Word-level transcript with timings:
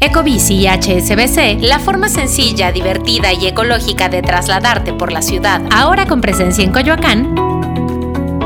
Ecobici 0.00 0.54
y 0.54 0.68
HSBC, 0.68 1.60
la 1.60 1.80
forma 1.80 2.08
sencilla, 2.08 2.70
divertida 2.70 3.32
y 3.32 3.48
ecológica 3.48 4.08
de 4.08 4.22
trasladarte 4.22 4.92
por 4.92 5.10
la 5.10 5.22
ciudad, 5.22 5.60
ahora 5.72 6.06
con 6.06 6.20
presencia 6.20 6.62
en 6.62 6.70
Coyoacán, 6.70 7.34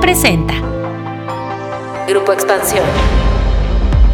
presenta 0.00 0.54
Grupo 2.08 2.32
Expansión. 2.32 2.84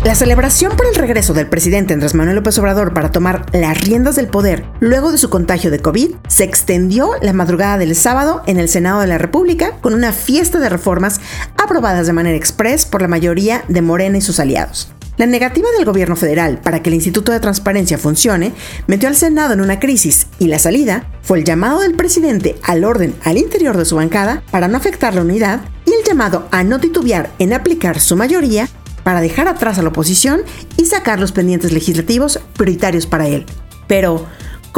La 0.02 0.16
celebración 0.16 0.76
por 0.76 0.86
el 0.86 0.96
regreso 0.96 1.32
del 1.32 1.46
presidente 1.46 1.94
Andrés 1.94 2.14
Manuel 2.14 2.36
López 2.36 2.58
Obrador 2.58 2.92
para 2.92 3.12
tomar 3.12 3.46
las 3.52 3.80
riendas 3.82 4.16
del 4.16 4.26
poder 4.26 4.64
luego 4.80 5.12
de 5.12 5.18
su 5.18 5.30
contagio 5.30 5.70
de 5.70 5.78
COVID 5.78 6.16
se 6.26 6.42
extendió 6.42 7.12
la 7.22 7.32
madrugada 7.32 7.78
del 7.78 7.94
sábado 7.94 8.42
en 8.46 8.58
el 8.58 8.68
Senado 8.68 9.00
de 9.00 9.06
la 9.06 9.18
República 9.18 9.76
con 9.80 9.94
una 9.94 10.10
fiesta 10.10 10.58
de 10.58 10.70
reformas 10.70 11.20
aprobadas 11.56 12.08
de 12.08 12.12
manera 12.14 12.36
express 12.36 12.84
por 12.84 13.00
la 13.00 13.08
mayoría 13.08 13.62
de 13.68 13.82
Morena 13.82 14.18
y 14.18 14.22
sus 14.22 14.40
aliados. 14.40 14.92
La 15.18 15.26
negativa 15.26 15.68
del 15.76 15.84
gobierno 15.84 16.14
federal 16.14 16.60
para 16.60 16.80
que 16.80 16.90
el 16.90 16.94
Instituto 16.94 17.32
de 17.32 17.40
Transparencia 17.40 17.98
funcione 17.98 18.52
metió 18.86 19.08
al 19.08 19.16
Senado 19.16 19.52
en 19.52 19.60
una 19.60 19.80
crisis 19.80 20.28
y 20.38 20.46
la 20.46 20.60
salida 20.60 21.10
fue 21.22 21.38
el 21.38 21.44
llamado 21.44 21.80
del 21.80 21.94
presidente 21.94 22.56
al 22.62 22.84
orden 22.84 23.16
al 23.24 23.36
interior 23.36 23.76
de 23.76 23.84
su 23.84 23.96
bancada 23.96 24.44
para 24.52 24.68
no 24.68 24.76
afectar 24.76 25.16
la 25.16 25.22
unidad 25.22 25.60
y 25.86 25.90
el 25.90 26.04
llamado 26.04 26.46
a 26.52 26.62
no 26.62 26.78
titubear 26.78 27.32
en 27.40 27.52
aplicar 27.52 27.98
su 27.98 28.14
mayoría 28.14 28.68
para 29.02 29.20
dejar 29.20 29.48
atrás 29.48 29.78
a 29.78 29.82
la 29.82 29.88
oposición 29.88 30.42
y 30.76 30.84
sacar 30.84 31.18
los 31.18 31.32
pendientes 31.32 31.72
legislativos 31.72 32.38
prioritarios 32.56 33.06
para 33.06 33.26
él. 33.26 33.44
Pero, 33.88 34.26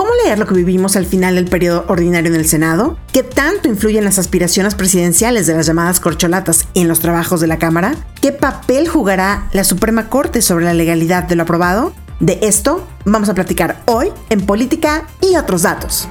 ¿Cómo 0.00 0.12
leer 0.24 0.38
lo 0.38 0.46
que 0.46 0.54
vivimos 0.54 0.96
al 0.96 1.04
final 1.04 1.34
del 1.34 1.44
periodo 1.44 1.84
ordinario 1.88 2.32
en 2.32 2.40
el 2.40 2.48
Senado? 2.48 2.96
¿Qué 3.12 3.22
tanto 3.22 3.68
influyen 3.68 4.02
las 4.02 4.18
aspiraciones 4.18 4.74
presidenciales 4.74 5.46
de 5.46 5.54
las 5.54 5.66
llamadas 5.66 6.00
corcholatas 6.00 6.66
en 6.72 6.88
los 6.88 7.00
trabajos 7.00 7.42
de 7.42 7.46
la 7.46 7.58
Cámara? 7.58 7.94
¿Qué 8.22 8.32
papel 8.32 8.88
jugará 8.88 9.50
la 9.52 9.62
Suprema 9.62 10.08
Corte 10.08 10.40
sobre 10.40 10.64
la 10.64 10.72
legalidad 10.72 11.24
de 11.24 11.36
lo 11.36 11.42
aprobado? 11.42 11.92
De 12.18 12.38
esto 12.40 12.88
vamos 13.04 13.28
a 13.28 13.34
platicar 13.34 13.82
hoy 13.84 14.10
en 14.30 14.46
Política 14.46 15.06
y 15.20 15.36
otros 15.36 15.60
datos. 15.60 16.08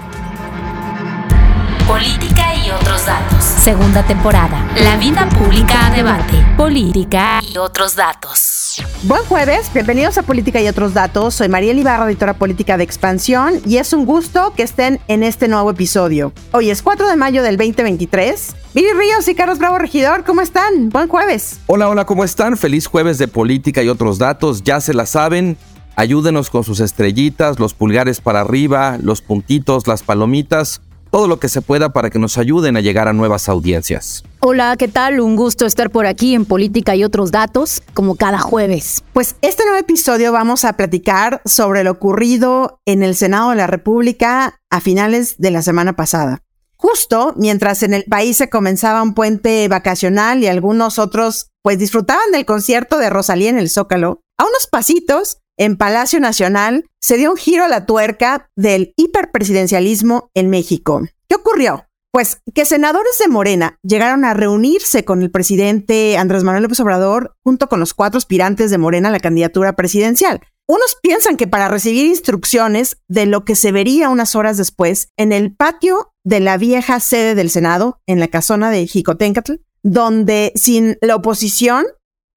Política 1.89 2.53
y 2.55 2.69
otros 2.69 3.03
datos. 3.03 3.43
Segunda 3.43 4.05
temporada. 4.05 4.63
La 4.83 4.95
vida 4.97 5.27
pública 5.27 5.87
a 5.87 5.89
debate. 5.89 6.35
Política 6.55 7.41
y 7.41 7.57
otros 7.57 7.95
datos. 7.95 8.79
Buen 9.05 9.23
jueves, 9.23 9.71
bienvenidos 9.73 10.19
a 10.19 10.21
Política 10.21 10.61
y 10.61 10.67
otros 10.67 10.93
datos. 10.93 11.33
Soy 11.33 11.49
María 11.49 11.73
Ibarra, 11.73 12.05
editora 12.05 12.35
política 12.35 12.77
de 12.77 12.83
Expansión, 12.83 13.55
y 13.65 13.77
es 13.77 13.91
un 13.91 14.05
gusto 14.05 14.53
que 14.55 14.61
estén 14.61 14.99
en 15.07 15.23
este 15.23 15.47
nuevo 15.47 15.71
episodio. 15.71 16.31
Hoy 16.51 16.69
es 16.69 16.83
4 16.83 17.09
de 17.09 17.15
mayo 17.15 17.41
del 17.41 17.57
2023. 17.57 18.55
Miri 18.75 18.93
Ríos 18.93 19.27
y 19.27 19.33
Carlos 19.33 19.57
Bravo 19.57 19.79
Regidor, 19.79 20.23
¿cómo 20.23 20.41
están? 20.41 20.89
Buen 20.89 21.07
jueves. 21.07 21.59
Hola, 21.65 21.89
hola, 21.89 22.05
¿cómo 22.05 22.23
están? 22.23 22.55
Feliz 22.55 22.85
jueves 22.85 23.17
de 23.17 23.27
Política 23.27 23.81
y 23.81 23.89
otros 23.89 24.19
datos. 24.19 24.61
Ya 24.63 24.79
se 24.79 24.93
la 24.93 25.07
saben. 25.07 25.57
Ayúdenos 25.95 26.51
con 26.51 26.63
sus 26.63 26.81
estrellitas, 26.81 27.57
los 27.57 27.73
pulgares 27.73 28.21
para 28.21 28.41
arriba, 28.41 28.99
los 29.01 29.23
puntitos, 29.23 29.87
las 29.87 30.03
palomitas 30.03 30.81
todo 31.11 31.27
lo 31.27 31.39
que 31.39 31.49
se 31.49 31.61
pueda 31.61 31.89
para 31.89 32.09
que 32.09 32.19
nos 32.19 32.38
ayuden 32.38 32.77
a 32.77 32.81
llegar 32.81 33.07
a 33.07 33.13
nuevas 33.13 33.49
audiencias. 33.49 34.23
Hola, 34.39 34.75
¿qué 34.77 34.88
tal? 34.88 35.19
Un 35.19 35.35
gusto 35.35 35.66
estar 35.66 35.89
por 35.89 36.05
aquí 36.05 36.35
en 36.35 36.45
Política 36.45 36.95
y 36.95 37.03
otros 37.03 37.31
datos, 37.31 37.81
como 37.93 38.16
cada 38.16 38.39
jueves. 38.39 39.03
Pues 39.13 39.35
este 39.41 39.63
nuevo 39.63 39.79
episodio 39.79 40.31
vamos 40.31 40.66
a 40.66 40.73
platicar 40.73 41.41
sobre 41.45 41.83
lo 41.83 41.91
ocurrido 41.91 42.79
en 42.85 43.03
el 43.03 43.16
Senado 43.16 43.49
de 43.49 43.57
la 43.57 43.67
República 43.67 44.59
a 44.69 44.81
finales 44.81 45.35
de 45.38 45.51
la 45.51 45.61
semana 45.61 45.93
pasada. 45.93 46.39
Justo 46.75 47.33
mientras 47.35 47.83
en 47.83 47.94
el 47.94 48.05
país 48.05 48.38
se 48.38 48.49
comenzaba 48.49 49.03
un 49.03 49.13
puente 49.13 49.67
vacacional 49.67 50.41
y 50.41 50.47
algunos 50.47 50.97
otros 50.97 51.49
pues 51.61 51.77
disfrutaban 51.77 52.31
del 52.31 52.45
concierto 52.45 52.99
de 52.99 53.09
Rosalía 53.09 53.49
en 53.49 53.59
el 53.59 53.69
Zócalo, 53.69 54.21
a 54.38 54.45
unos 54.45 54.67
pasitos 54.71 55.39
en 55.59 55.75
Palacio 55.75 56.19
Nacional, 56.19 56.85
se 56.99 57.17
dio 57.17 57.31
un 57.31 57.38
giro 57.38 57.65
a 57.65 57.67
la 57.67 57.85
tuerca 57.85 58.49
del 58.55 58.93
hiperpresidencialismo 58.95 60.31
en 60.33 60.49
México. 60.49 61.01
¿Qué 61.27 61.35
ocurrió? 61.35 61.85
Pues 62.11 62.41
que 62.55 62.66
senadores 62.66 63.19
de 63.19 63.27
Morena 63.27 63.77
llegaron 63.83 64.25
a 64.25 64.34
reunirse 64.34 65.06
con 65.06 65.22
el 65.22 65.29
presidente 65.29 66.17
Andrés 66.17 66.44
Manuel 66.44 66.63
López 66.63 66.79
Obrador 66.79 67.35
junto 67.44 67.69
con 67.69 67.79
los 67.79 67.94
cuatro 67.94 68.17
aspirantes 68.17 68.72
de 68.72 68.79
Morena 68.79 69.09
a 69.09 69.11
la 69.11 69.19
candidatura 69.19 69.73
presidencial. 69.73 70.41
Unos 70.67 70.97
piensan 71.01 71.35
que 71.35 71.47
para 71.47 71.67
recibir 71.67 72.05
instrucciones 72.05 72.97
de 73.07 73.25
lo 73.25 73.44
que 73.44 73.55
se 73.55 73.72
vería 73.72 74.09
unas 74.09 74.35
horas 74.35 74.57
después 74.57 75.09
en 75.17 75.34
el 75.34 75.55
patio 75.55 76.13
de 76.23 76.39
la 76.39 76.57
vieja 76.57 77.00
sede 77.00 77.35
del 77.35 77.50
Senado, 77.50 78.00
en 78.07 78.19
la 78.19 78.28
casona 78.28 78.72
de 78.72 78.88
Jicotencatl, 78.88 79.55
donde 79.84 80.51
sin 80.55 80.97
la 81.01 81.16
oposición 81.16 81.85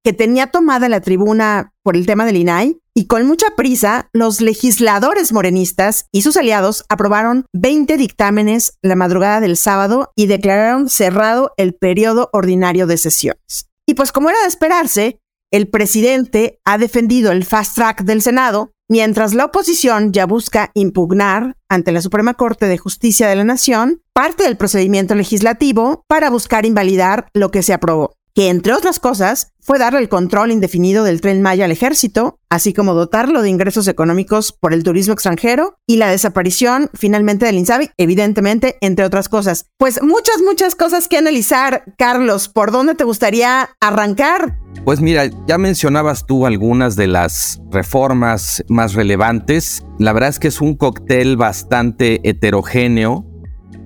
que 0.04 0.12
tenía 0.12 0.48
tomada 0.48 0.88
la 0.88 1.00
tribuna 1.00 1.72
por 1.82 1.96
el 1.96 2.06
tema 2.06 2.26
del 2.26 2.36
INAI, 2.36 2.81
y 2.94 3.06
con 3.06 3.26
mucha 3.26 3.56
prisa, 3.56 4.10
los 4.12 4.40
legisladores 4.40 5.32
morenistas 5.32 6.06
y 6.12 6.22
sus 6.22 6.36
aliados 6.36 6.84
aprobaron 6.90 7.46
20 7.54 7.96
dictámenes 7.96 8.78
la 8.82 8.96
madrugada 8.96 9.40
del 9.40 9.56
sábado 9.56 10.12
y 10.14 10.26
declararon 10.26 10.90
cerrado 10.90 11.54
el 11.56 11.74
periodo 11.74 12.28
ordinario 12.32 12.86
de 12.86 12.98
sesiones. 12.98 13.70
Y 13.86 13.94
pues 13.94 14.12
como 14.12 14.28
era 14.28 14.40
de 14.42 14.48
esperarse, 14.48 15.20
el 15.50 15.68
presidente 15.68 16.60
ha 16.64 16.76
defendido 16.76 17.32
el 17.32 17.44
fast 17.44 17.74
track 17.76 18.02
del 18.02 18.20
Senado, 18.20 18.72
mientras 18.90 19.32
la 19.32 19.46
oposición 19.46 20.12
ya 20.12 20.26
busca 20.26 20.70
impugnar 20.74 21.56
ante 21.70 21.92
la 21.92 22.02
Suprema 22.02 22.34
Corte 22.34 22.66
de 22.66 22.78
Justicia 22.78 23.26
de 23.26 23.36
la 23.36 23.44
Nación 23.44 24.02
parte 24.14 24.44
del 24.44 24.58
procedimiento 24.58 25.14
legislativo 25.14 26.04
para 26.08 26.28
buscar 26.28 26.66
invalidar 26.66 27.28
lo 27.32 27.50
que 27.50 27.62
se 27.62 27.72
aprobó 27.72 28.14
que 28.34 28.48
entre 28.48 28.72
otras 28.72 28.98
cosas 28.98 29.52
fue 29.60 29.78
darle 29.78 30.00
el 30.00 30.08
control 30.08 30.50
indefinido 30.50 31.04
del 31.04 31.20
tren 31.20 31.42
Maya 31.42 31.66
al 31.66 31.70
ejército, 31.70 32.38
así 32.50 32.72
como 32.72 32.94
dotarlo 32.94 33.42
de 33.42 33.50
ingresos 33.50 33.86
económicos 33.86 34.52
por 34.52 34.74
el 34.74 34.82
turismo 34.82 35.14
extranjero 35.14 35.76
y 35.86 35.96
la 35.96 36.10
desaparición 36.10 36.90
finalmente 36.94 37.46
del 37.46 37.58
INSABI, 37.58 37.90
evidentemente, 37.96 38.76
entre 38.80 39.04
otras 39.04 39.28
cosas. 39.28 39.66
Pues 39.78 40.02
muchas, 40.02 40.42
muchas 40.44 40.74
cosas 40.74 41.06
que 41.08 41.18
analizar. 41.18 41.84
Carlos, 41.96 42.48
¿por 42.48 42.72
dónde 42.72 42.94
te 42.94 43.04
gustaría 43.04 43.70
arrancar? 43.80 44.58
Pues 44.84 45.00
mira, 45.00 45.30
ya 45.46 45.58
mencionabas 45.58 46.26
tú 46.26 46.44
algunas 46.44 46.96
de 46.96 47.06
las 47.06 47.60
reformas 47.70 48.64
más 48.68 48.94
relevantes. 48.94 49.84
La 49.98 50.12
verdad 50.12 50.30
es 50.30 50.40
que 50.40 50.48
es 50.48 50.60
un 50.60 50.74
cóctel 50.74 51.36
bastante 51.36 52.20
heterogéneo 52.28 53.31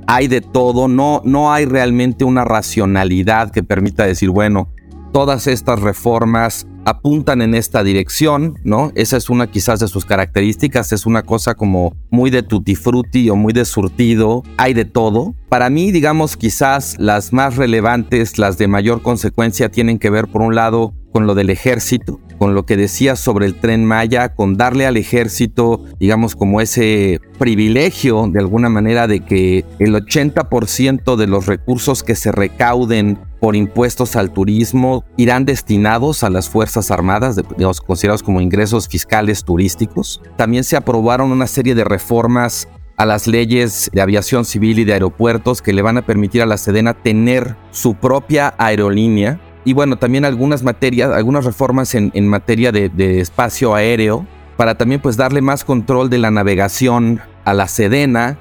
hay 0.06 0.28
de 0.28 0.41
todo, 0.41 0.89
no, 0.89 1.22
no 1.25 1.53
hay 1.53 1.65
realmente 1.65 2.25
una 2.25 2.44
racionalidad 2.44 3.50
que 3.50 3.62
permita 3.62 4.05
decir, 4.05 4.31
bueno, 4.31 4.69
todas 5.12 5.47
estas 5.47 5.81
reformas 5.81 6.67
apuntan 6.84 7.43
en 7.43 7.55
esta 7.55 7.83
dirección, 7.83 8.59
¿no? 8.62 8.93
Esa 8.94 9.17
es 9.17 9.28
una 9.28 9.49
quizás 9.49 9.81
de 9.81 9.89
sus 9.89 10.05
características, 10.05 10.93
es 10.93 11.05
una 11.05 11.22
cosa 11.22 11.55
como 11.56 11.97
muy 12.11 12.31
de 12.31 12.44
tutti 12.44 12.77
frutti 12.77 13.28
o 13.28 13.34
muy 13.34 13.53
de 13.53 13.65
surtido, 13.65 14.44
hay 14.56 14.72
de 14.72 14.84
todo. 14.84 15.34
Para 15.49 15.69
mí, 15.69 15.91
digamos, 15.91 16.37
quizás 16.37 16.94
las 16.99 17.33
más 17.33 17.56
relevantes, 17.56 18.38
las 18.38 18.56
de 18.56 18.69
mayor 18.69 19.03
consecuencia, 19.03 19.69
tienen 19.69 19.99
que 19.99 20.11
ver 20.11 20.28
por 20.28 20.43
un 20.43 20.55
lado 20.55 20.94
con 21.16 21.27
lo 21.27 21.34
del 21.34 21.49
ejército, 21.49 22.21
con 22.37 22.54
lo 22.54 22.66
que 22.66 22.77
decía 22.77 23.16
sobre 23.16 23.47
el 23.47 23.54
tren 23.54 23.87
Maya, 23.87 24.34
con 24.34 24.59
darle 24.59 24.84
al 24.84 24.99
ejército, 24.99 25.82
digamos, 25.99 26.37
como 26.37 26.60
ese 26.60 27.22
privilegio 27.38 28.28
de 28.31 28.38
alguna 28.38 28.69
manera 28.69 29.06
de 29.06 29.21
que 29.21 29.65
el 29.78 29.94
80% 29.94 31.16
de 31.16 31.26
los 31.26 31.47
recursos 31.47 32.03
que 32.03 32.16
se 32.16 32.32
recauden 32.32 33.19
por 33.41 33.56
impuestos 33.56 34.15
al 34.15 34.31
turismo 34.31 35.06
irán 35.16 35.47
destinados 35.47 36.22
a 36.22 36.28
las 36.28 36.50
Fuerzas 36.50 36.91
Armadas, 36.91 37.37
digamos, 37.56 37.81
considerados 37.81 38.22
como 38.22 38.43
ingresos 38.43 38.87
fiscales 38.87 39.43
turísticos. 39.43 40.21
También 40.37 40.65
se 40.65 40.76
aprobaron 40.76 41.32
una 41.32 41.47
serie 41.47 41.75
de 41.75 41.84
reformas 41.84 42.69
a 42.99 43.06
las 43.06 43.26
leyes 43.26 43.91
de 43.91 44.03
aviación 44.03 44.44
civil 44.44 44.81
y 44.81 44.84
de 44.84 44.93
aeropuertos 44.93 45.62
que 45.62 45.72
le 45.72 45.81
van 45.81 45.97
a 45.97 46.03
permitir 46.03 46.43
a 46.43 46.47
la 46.47 46.59
Sedena 46.59 46.93
tener 46.93 47.56
su 47.71 47.94
propia 47.94 48.55
aerolínea 48.59 49.41
y 49.66 49.72
bueno, 49.72 49.97
también 49.97 50.25
algunas 50.25 50.62
materias, 50.62 51.10
algunas 51.10 51.44
reformas 51.44 51.94
en, 51.97 52.28
materia 52.28 52.71
de, 52.71 52.88
de, 52.88 53.21
espacio 53.21 53.75
aéreo 53.75 54.25
para 54.56 54.77
también 54.77 55.03
pues 55.03 55.16
darle 55.16 55.43
más 55.43 55.65
control 55.65 56.08
de 56.08 56.19
la 56.19 56.31
navegación 56.31 57.20
a 57.44 57.52
la 57.52 57.67
Sedena 57.67 58.38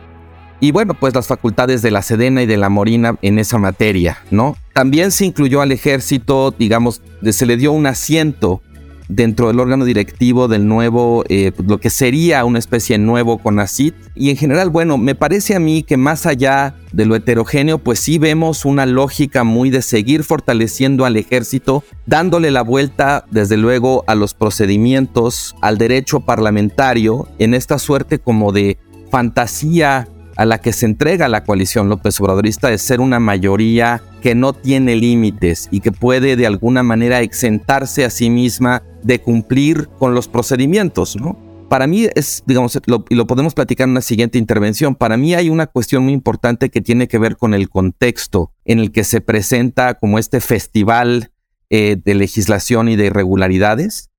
y 0.60 0.72
bueno, 0.72 0.94
pues 0.94 1.16
las 1.16 1.26
facultades 1.26 1.82
de 1.82 1.90
la 1.90 2.04
Sedena 2.04 2.44
y 2.44 2.46
de 2.46 2.58
la 2.58 2.70
Morina 2.70 3.16
en 3.24 3.40
esa 3.40 3.58
materia, 3.58 4.20
¿no? 4.30 4.56
También 4.74 5.12
se 5.12 5.26
incluyó 5.26 5.62
al 5.62 5.72
ejército, 5.72 6.54
digamos, 6.58 7.02
se 7.28 7.46
le 7.48 7.58
dio 7.58 7.72
un 7.72 7.88
asiento 7.88 8.62
dentro 9.08 9.48
del 9.48 9.60
órgano 9.60 9.86
directivo 9.86 10.48
del 10.48 10.68
nuevo, 10.68 11.24
eh, 11.30 11.52
lo 11.66 11.80
que 11.80 11.90
sería 11.90 12.46
una 12.46 12.60
especie 12.60 12.98
de 12.98 13.04
nuevo 13.04 13.38
CONACIT. 13.38 13.96
Y 14.16 14.30
en 14.30 14.38
general, 14.38 14.70
bueno, 14.70 14.98
me 14.98 15.16
parece 15.16 15.56
a 15.56 15.60
mí 15.60 15.84
que 15.84 15.98
más 15.98 16.26
allá 16.26 16.76
de 16.92 17.06
lo 17.06 17.16
heterogéneo, 17.16 17.78
pues 17.78 18.00
sí 18.00 18.18
vemos 18.18 18.66
una 18.66 18.86
lógica 18.86 19.44
muy 19.44 19.70
de 19.70 19.82
seguir 19.82 20.24
fortaleciendo 20.24 21.06
al 21.06 21.18
ejército, 21.18 21.84
dándole 22.06 22.52
la 22.52 22.62
vuelta, 22.62 23.26
desde 23.32 23.58
luego, 23.58 24.04
a 24.08 24.16
los 24.16 24.34
procedimientos, 24.34 25.56
al 25.62 25.78
derecho 25.78 26.22
parlamentario, 26.22 27.28
en 27.40 27.54
esta 27.54 27.80
suerte 27.80 28.20
como 28.20 28.52
de 28.52 28.78
fantasía 29.12 30.08
a 30.36 30.46
la 30.46 30.60
que 30.60 30.74
se 30.74 30.86
entrega 30.86 31.30
la 31.30 31.44
coalición 31.44 31.90
López 31.90 32.20
Obradorista 32.20 32.70
de 32.70 32.78
ser 32.78 33.00
una 33.00 33.20
mayoría 33.20 34.02
que 34.22 34.36
no 34.36 34.54
tiene 34.54 34.96
límites 34.96 35.68
y 35.72 35.80
que 35.80 35.92
puede 35.92 36.36
de 36.36 36.48
alguna 36.48 36.84
manera 36.84 37.22
exentarse 37.22 38.06
a 38.06 38.10
sí 38.10 38.30
misma 38.30 38.84
de 39.06 39.22
cumplir 39.22 39.88
con 40.00 40.16
los 40.16 40.28
procedimientos, 40.28 41.16
¿no? 41.16 41.38
Para 41.70 41.86
mí 41.88 42.08
es, 42.16 42.44
digamos, 42.46 42.80
y 43.10 43.16
lo 43.16 43.28
podemos 43.28 43.54
platicar 43.54 43.86
en 43.86 43.92
una 43.92 44.02
siguiente 44.02 44.38
intervención, 44.38 44.96
para 44.96 45.16
mí 45.16 45.36
hay 45.36 45.50
una 45.50 45.68
cuestión 45.68 46.04
muy 46.04 46.14
importante 46.14 46.70
que 46.70 46.82
tiene 46.82 47.08
que 47.08 47.20
ver 47.20 47.38
con 47.38 47.54
el 47.54 47.70
contexto 47.70 48.52
en 48.66 48.80
el 48.80 48.92
que 48.92 49.04
se 49.04 49.22
presenta 49.22 49.96
como 49.96 50.20
este 50.20 50.42
festival 50.42 51.32
eh, 51.70 51.98
de 52.04 52.16
legislación 52.16 52.90
y 52.90 52.96
de 52.96 53.08
irregularidades. 53.08 54.10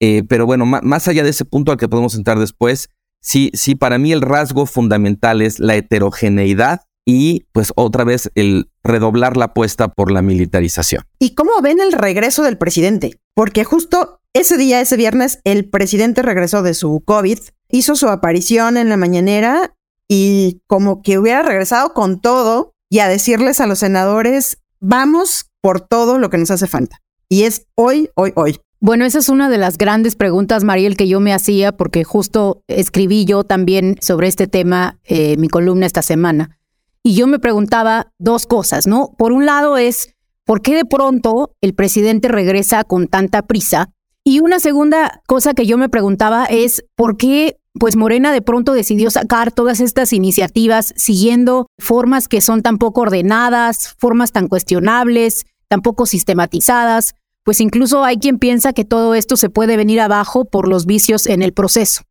Eh, 0.00 0.22
pero 0.28 0.46
bueno, 0.46 0.64
más 0.64 1.08
allá 1.08 1.22
de 1.22 1.30
ese 1.30 1.44
punto 1.44 1.72
al 1.72 1.78
que 1.78 1.88
podemos 1.88 2.14
entrar 2.14 2.38
después, 2.38 2.88
sí, 3.20 3.50
sí, 3.52 3.74
para 3.74 3.98
mí 3.98 4.12
el 4.12 4.22
rasgo 4.22 4.64
fundamental 4.64 5.42
es 5.42 5.58
la 5.58 5.76
heterogeneidad 5.76 6.82
y 7.04 7.46
pues 7.52 7.72
otra 7.76 8.04
vez 8.04 8.30
el 8.34 8.70
redoblar 8.82 9.36
la 9.36 9.46
apuesta 9.46 9.88
por 9.88 10.10
la 10.10 10.22
militarización. 10.22 11.04
¿Y 11.18 11.34
cómo 11.34 11.50
ven 11.62 11.80
el 11.80 11.92
regreso 11.92 12.42
del 12.42 12.58
presidente? 12.58 13.18
Porque 13.34 13.64
justo 13.64 14.20
ese 14.32 14.56
día, 14.56 14.80
ese 14.80 14.96
viernes, 14.96 15.40
el 15.44 15.68
presidente 15.68 16.22
regresó 16.22 16.62
de 16.62 16.74
su 16.74 17.02
COVID, 17.04 17.38
hizo 17.68 17.96
su 17.96 18.08
aparición 18.08 18.76
en 18.76 18.88
la 18.88 18.96
mañanera 18.96 19.74
y 20.08 20.60
como 20.66 21.02
que 21.02 21.18
hubiera 21.18 21.42
regresado 21.42 21.94
con 21.94 22.20
todo 22.20 22.74
y 22.88 22.98
a 22.98 23.08
decirles 23.08 23.60
a 23.60 23.66
los 23.66 23.80
senadores, 23.80 24.58
vamos 24.80 25.50
por 25.60 25.80
todo 25.80 26.18
lo 26.18 26.30
que 26.30 26.38
nos 26.38 26.50
hace 26.50 26.66
falta. 26.66 27.00
Y 27.28 27.44
es 27.44 27.66
hoy, 27.76 28.10
hoy, 28.14 28.32
hoy. 28.34 28.60
Bueno, 28.80 29.04
esa 29.04 29.18
es 29.18 29.28
una 29.28 29.50
de 29.50 29.58
las 29.58 29.76
grandes 29.76 30.16
preguntas, 30.16 30.64
Mariel, 30.64 30.96
que 30.96 31.06
yo 31.06 31.20
me 31.20 31.34
hacía 31.34 31.72
porque 31.72 32.02
justo 32.02 32.64
escribí 32.66 33.24
yo 33.24 33.44
también 33.44 33.96
sobre 34.00 34.26
este 34.26 34.46
tema 34.46 34.98
eh, 35.04 35.36
mi 35.36 35.48
columna 35.48 35.86
esta 35.86 36.02
semana. 36.02 36.58
Y 37.02 37.14
yo 37.14 37.26
me 37.26 37.38
preguntaba 37.38 38.12
dos 38.18 38.46
cosas, 38.46 38.86
¿no? 38.86 39.14
Por 39.16 39.32
un 39.32 39.46
lado 39.46 39.78
es, 39.78 40.14
¿por 40.44 40.60
qué 40.60 40.74
de 40.74 40.84
pronto 40.84 41.54
el 41.60 41.74
presidente 41.74 42.28
regresa 42.28 42.84
con 42.84 43.06
tanta 43.08 43.42
prisa? 43.42 43.90
Y 44.24 44.40
una 44.40 44.60
segunda 44.60 45.22
cosa 45.26 45.54
que 45.54 45.66
yo 45.66 45.78
me 45.78 45.88
preguntaba 45.88 46.44
es, 46.44 46.84
¿por 46.94 47.16
qué 47.16 47.56
pues 47.78 47.96
Morena 47.96 48.32
de 48.32 48.42
pronto 48.42 48.72
decidió 48.72 49.10
sacar 49.10 49.52
todas 49.52 49.80
estas 49.80 50.12
iniciativas 50.12 50.92
siguiendo 50.96 51.68
formas 51.78 52.28
que 52.28 52.40
son 52.40 52.62
tan 52.62 52.78
poco 52.78 53.02
ordenadas, 53.02 53.94
formas 53.98 54.32
tan 54.32 54.48
cuestionables, 54.48 55.46
tan 55.68 55.80
poco 55.80 56.04
sistematizadas? 56.04 57.14
Pues 57.44 57.62
incluso 57.62 58.04
hay 58.04 58.18
quien 58.18 58.38
piensa 58.38 58.74
que 58.74 58.84
todo 58.84 59.14
esto 59.14 59.36
se 59.36 59.48
puede 59.48 59.78
venir 59.78 60.00
abajo 60.00 60.44
por 60.44 60.68
los 60.68 60.84
vicios 60.84 61.26
en 61.26 61.40
el 61.40 61.54
proceso. 61.54 62.02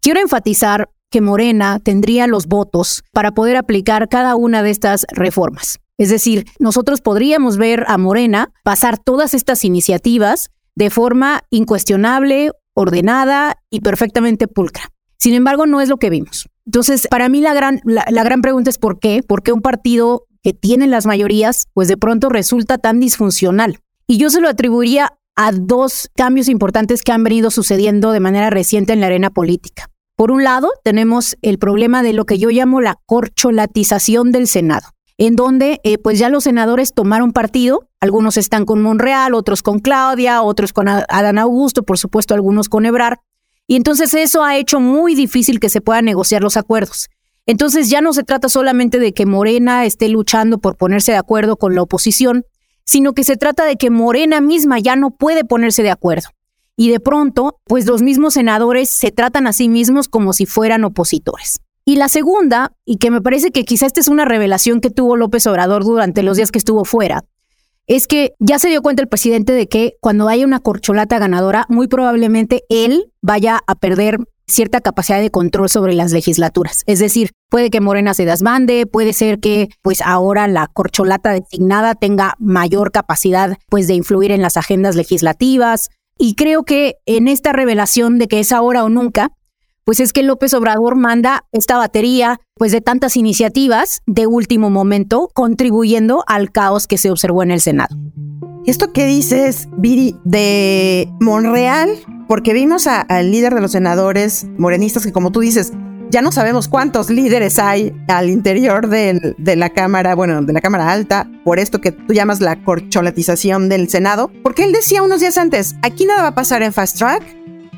Quiero 0.00 0.20
enfatizar 0.20 0.90
que 1.10 1.20
Morena 1.20 1.78
tendría 1.80 2.26
los 2.26 2.46
votos 2.46 3.02
para 3.12 3.32
poder 3.32 3.56
aplicar 3.56 4.08
cada 4.08 4.36
una 4.36 4.62
de 4.62 4.70
estas 4.70 5.06
reformas. 5.10 5.78
Es 5.96 6.10
decir, 6.10 6.46
nosotros 6.58 7.00
podríamos 7.00 7.56
ver 7.56 7.84
a 7.88 7.98
Morena 7.98 8.52
pasar 8.62 8.98
todas 8.98 9.34
estas 9.34 9.64
iniciativas 9.64 10.50
de 10.76 10.90
forma 10.90 11.42
incuestionable, 11.50 12.52
ordenada 12.74 13.56
y 13.68 13.80
perfectamente 13.80 14.46
pulcra. 14.46 14.92
Sin 15.16 15.34
embargo, 15.34 15.66
no 15.66 15.80
es 15.80 15.88
lo 15.88 15.96
que 15.96 16.10
vimos. 16.10 16.48
Entonces, 16.64 17.08
para 17.10 17.28
mí 17.28 17.40
la 17.40 17.52
gran, 17.52 17.80
la, 17.84 18.22
gran 18.22 18.42
pregunta 18.42 18.70
es 18.70 18.78
¿por 18.78 19.00
qué? 19.00 19.22
¿Por 19.26 19.42
qué 19.42 19.52
un 19.52 19.62
partido 19.62 20.26
que 20.42 20.52
tiene 20.52 20.86
las 20.86 21.06
mayorías, 21.06 21.66
pues 21.74 21.88
de 21.88 21.96
pronto 21.96 22.28
resulta 22.28 22.78
tan 22.78 23.00
disfuncional? 23.00 23.80
Y 24.06 24.18
yo 24.18 24.30
se 24.30 24.40
lo 24.40 24.48
atribuiría 24.48 25.18
a 25.34 25.50
dos 25.50 26.10
cambios 26.14 26.48
importantes 26.48 27.02
que 27.02 27.10
han 27.10 27.24
venido 27.24 27.50
sucediendo 27.50 28.12
de 28.12 28.20
manera 28.20 28.50
reciente 28.50 28.92
en 28.92 29.00
la 29.00 29.06
arena 29.06 29.30
política. 29.30 29.90
Por 30.18 30.32
un 30.32 30.42
lado, 30.42 30.72
tenemos 30.82 31.36
el 31.42 31.60
problema 31.60 32.02
de 32.02 32.12
lo 32.12 32.26
que 32.26 32.38
yo 32.38 32.50
llamo 32.50 32.80
la 32.80 32.96
corcholatización 33.06 34.32
del 34.32 34.48
Senado, 34.48 34.88
en 35.16 35.36
donde 35.36 35.80
eh, 35.84 35.96
pues 35.96 36.18
ya 36.18 36.28
los 36.28 36.42
senadores 36.42 36.92
tomaron 36.92 37.32
partido, 37.32 37.88
algunos 38.00 38.36
están 38.36 38.64
con 38.64 38.82
Monreal, 38.82 39.32
otros 39.32 39.62
con 39.62 39.78
Claudia, 39.78 40.42
otros 40.42 40.72
con 40.72 40.88
Adán 40.88 41.38
Augusto, 41.38 41.84
por 41.84 41.98
supuesto 41.98 42.34
algunos 42.34 42.68
con 42.68 42.84
Ebrar, 42.84 43.20
y 43.68 43.76
entonces 43.76 44.12
eso 44.12 44.42
ha 44.42 44.56
hecho 44.56 44.80
muy 44.80 45.14
difícil 45.14 45.60
que 45.60 45.68
se 45.68 45.80
puedan 45.80 46.06
negociar 46.06 46.42
los 46.42 46.56
acuerdos. 46.56 47.10
Entonces 47.46 47.88
ya 47.88 48.00
no 48.00 48.12
se 48.12 48.24
trata 48.24 48.48
solamente 48.48 48.98
de 48.98 49.14
que 49.14 49.24
Morena 49.24 49.84
esté 49.84 50.08
luchando 50.08 50.58
por 50.58 50.76
ponerse 50.76 51.12
de 51.12 51.18
acuerdo 51.18 51.58
con 51.58 51.76
la 51.76 51.82
oposición, 51.82 52.42
sino 52.84 53.12
que 53.12 53.22
se 53.22 53.36
trata 53.36 53.64
de 53.66 53.76
que 53.76 53.90
Morena 53.90 54.40
misma 54.40 54.80
ya 54.80 54.96
no 54.96 55.12
puede 55.12 55.44
ponerse 55.44 55.84
de 55.84 55.92
acuerdo 55.92 56.30
y 56.80 56.90
de 56.90 57.00
pronto, 57.00 57.58
pues 57.64 57.86
los 57.86 58.02
mismos 58.02 58.34
senadores 58.34 58.88
se 58.88 59.10
tratan 59.10 59.48
a 59.48 59.52
sí 59.52 59.68
mismos 59.68 60.06
como 60.06 60.32
si 60.32 60.46
fueran 60.46 60.84
opositores. 60.84 61.60
Y 61.84 61.96
la 61.96 62.08
segunda, 62.08 62.72
y 62.84 62.98
que 62.98 63.10
me 63.10 63.20
parece 63.20 63.50
que 63.50 63.64
quizá 63.64 63.86
esta 63.86 63.98
es 63.98 64.06
una 64.06 64.24
revelación 64.24 64.80
que 64.80 64.88
tuvo 64.88 65.16
López 65.16 65.44
Obrador 65.48 65.82
durante 65.82 66.22
los 66.22 66.36
días 66.36 66.52
que 66.52 66.58
estuvo 66.58 66.84
fuera, 66.84 67.24
es 67.88 68.06
que 68.06 68.34
ya 68.38 68.60
se 68.60 68.68
dio 68.68 68.80
cuenta 68.80 69.02
el 69.02 69.08
presidente 69.08 69.52
de 69.54 69.66
que 69.66 69.96
cuando 70.00 70.28
haya 70.28 70.46
una 70.46 70.60
corcholata 70.60 71.18
ganadora, 71.18 71.66
muy 71.68 71.88
probablemente 71.88 72.62
él 72.68 73.12
vaya 73.22 73.58
a 73.66 73.74
perder 73.74 74.20
cierta 74.46 74.80
capacidad 74.80 75.20
de 75.20 75.30
control 75.30 75.68
sobre 75.68 75.94
las 75.94 76.12
legislaturas. 76.12 76.82
Es 76.86 77.00
decir, 77.00 77.30
puede 77.50 77.70
que 77.70 77.80
Morena 77.80 78.14
se 78.14 78.24
desmande, 78.24 78.86
puede 78.86 79.12
ser 79.12 79.40
que 79.40 79.68
pues 79.82 80.00
ahora 80.00 80.46
la 80.48 80.68
corcholata 80.68 81.32
designada 81.32 81.94
tenga 81.94 82.34
mayor 82.38 82.92
capacidad 82.92 83.58
pues 83.68 83.88
de 83.88 83.94
influir 83.94 84.30
en 84.30 84.42
las 84.42 84.56
agendas 84.56 84.96
legislativas, 84.96 85.90
y 86.18 86.34
creo 86.34 86.64
que 86.64 86.96
en 87.06 87.28
esta 87.28 87.52
revelación 87.52 88.18
de 88.18 88.28
que 88.28 88.40
es 88.40 88.52
ahora 88.52 88.84
o 88.84 88.88
nunca, 88.88 89.32
pues 89.84 90.00
es 90.00 90.12
que 90.12 90.22
López 90.22 90.52
Obrador 90.52 90.96
manda 90.96 91.46
esta 91.52 91.78
batería 91.78 92.40
pues 92.56 92.72
de 92.72 92.82
tantas 92.82 93.16
iniciativas 93.16 94.02
de 94.06 94.26
último 94.26 94.68
momento 94.68 95.30
contribuyendo 95.32 96.24
al 96.26 96.50
caos 96.50 96.86
que 96.86 96.98
se 96.98 97.10
observó 97.10 97.42
en 97.42 97.52
el 97.52 97.60
Senado. 97.60 97.96
¿Esto 98.66 98.92
qué 98.92 99.06
dices, 99.06 99.68
Viri, 99.78 100.16
de 100.24 101.08
Monreal? 101.20 101.88
Porque 102.28 102.52
vimos 102.52 102.86
al 102.86 103.30
líder 103.30 103.54
de 103.54 103.62
los 103.62 103.72
senadores 103.72 104.46
morenistas 104.58 105.06
que 105.06 105.12
como 105.12 105.32
tú 105.32 105.40
dices, 105.40 105.72
ya 106.10 106.22
no 106.22 106.32
sabemos 106.32 106.68
cuántos 106.68 107.10
líderes 107.10 107.58
hay 107.58 107.94
al 108.08 108.30
interior 108.30 108.88
de 108.88 109.56
la 109.56 109.70
Cámara, 109.70 110.14
bueno, 110.14 110.42
de 110.42 110.52
la 110.52 110.60
Cámara 110.60 110.90
Alta, 110.90 111.30
por 111.44 111.58
esto 111.58 111.80
que 111.80 111.92
tú 111.92 112.14
llamas 112.14 112.40
la 112.40 112.62
corcholatización 112.62 113.68
del 113.68 113.88
Senado, 113.88 114.30
porque 114.42 114.64
él 114.64 114.72
decía 114.72 115.02
unos 115.02 115.20
días 115.20 115.38
antes, 115.38 115.76
aquí 115.82 116.06
nada 116.06 116.22
va 116.22 116.28
a 116.28 116.34
pasar 116.34 116.62
en 116.62 116.72
fast 116.72 116.98
track, 116.98 117.22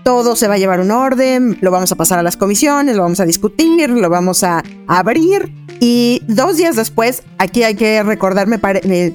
todo 0.05 0.37
se 0.37 0.49
va 0.49 0.55
a 0.55 0.59
llevar 0.59 0.81
un 0.81 0.91
orden, 0.91 1.59
lo 1.61 1.71
vamos 1.71 1.93
a 1.93 1.97
pasar 1.97 2.19
a 2.19 2.23
las 2.23 2.37
comisiones, 2.37 2.97
lo 2.97 3.03
vamos 3.03 3.21
a 3.21 3.27
discutir, 3.27 3.91
lo 3.91 4.09
vamos 4.09 4.44
a 4.44 4.62
abrir. 4.87 5.60
Y 5.81 6.23
dos 6.29 6.59
días 6.59 6.77
después, 6.77 7.23
aquí 7.38 7.62
hay 7.62 7.75
que 7.75 8.03
recordarme, 8.03 8.61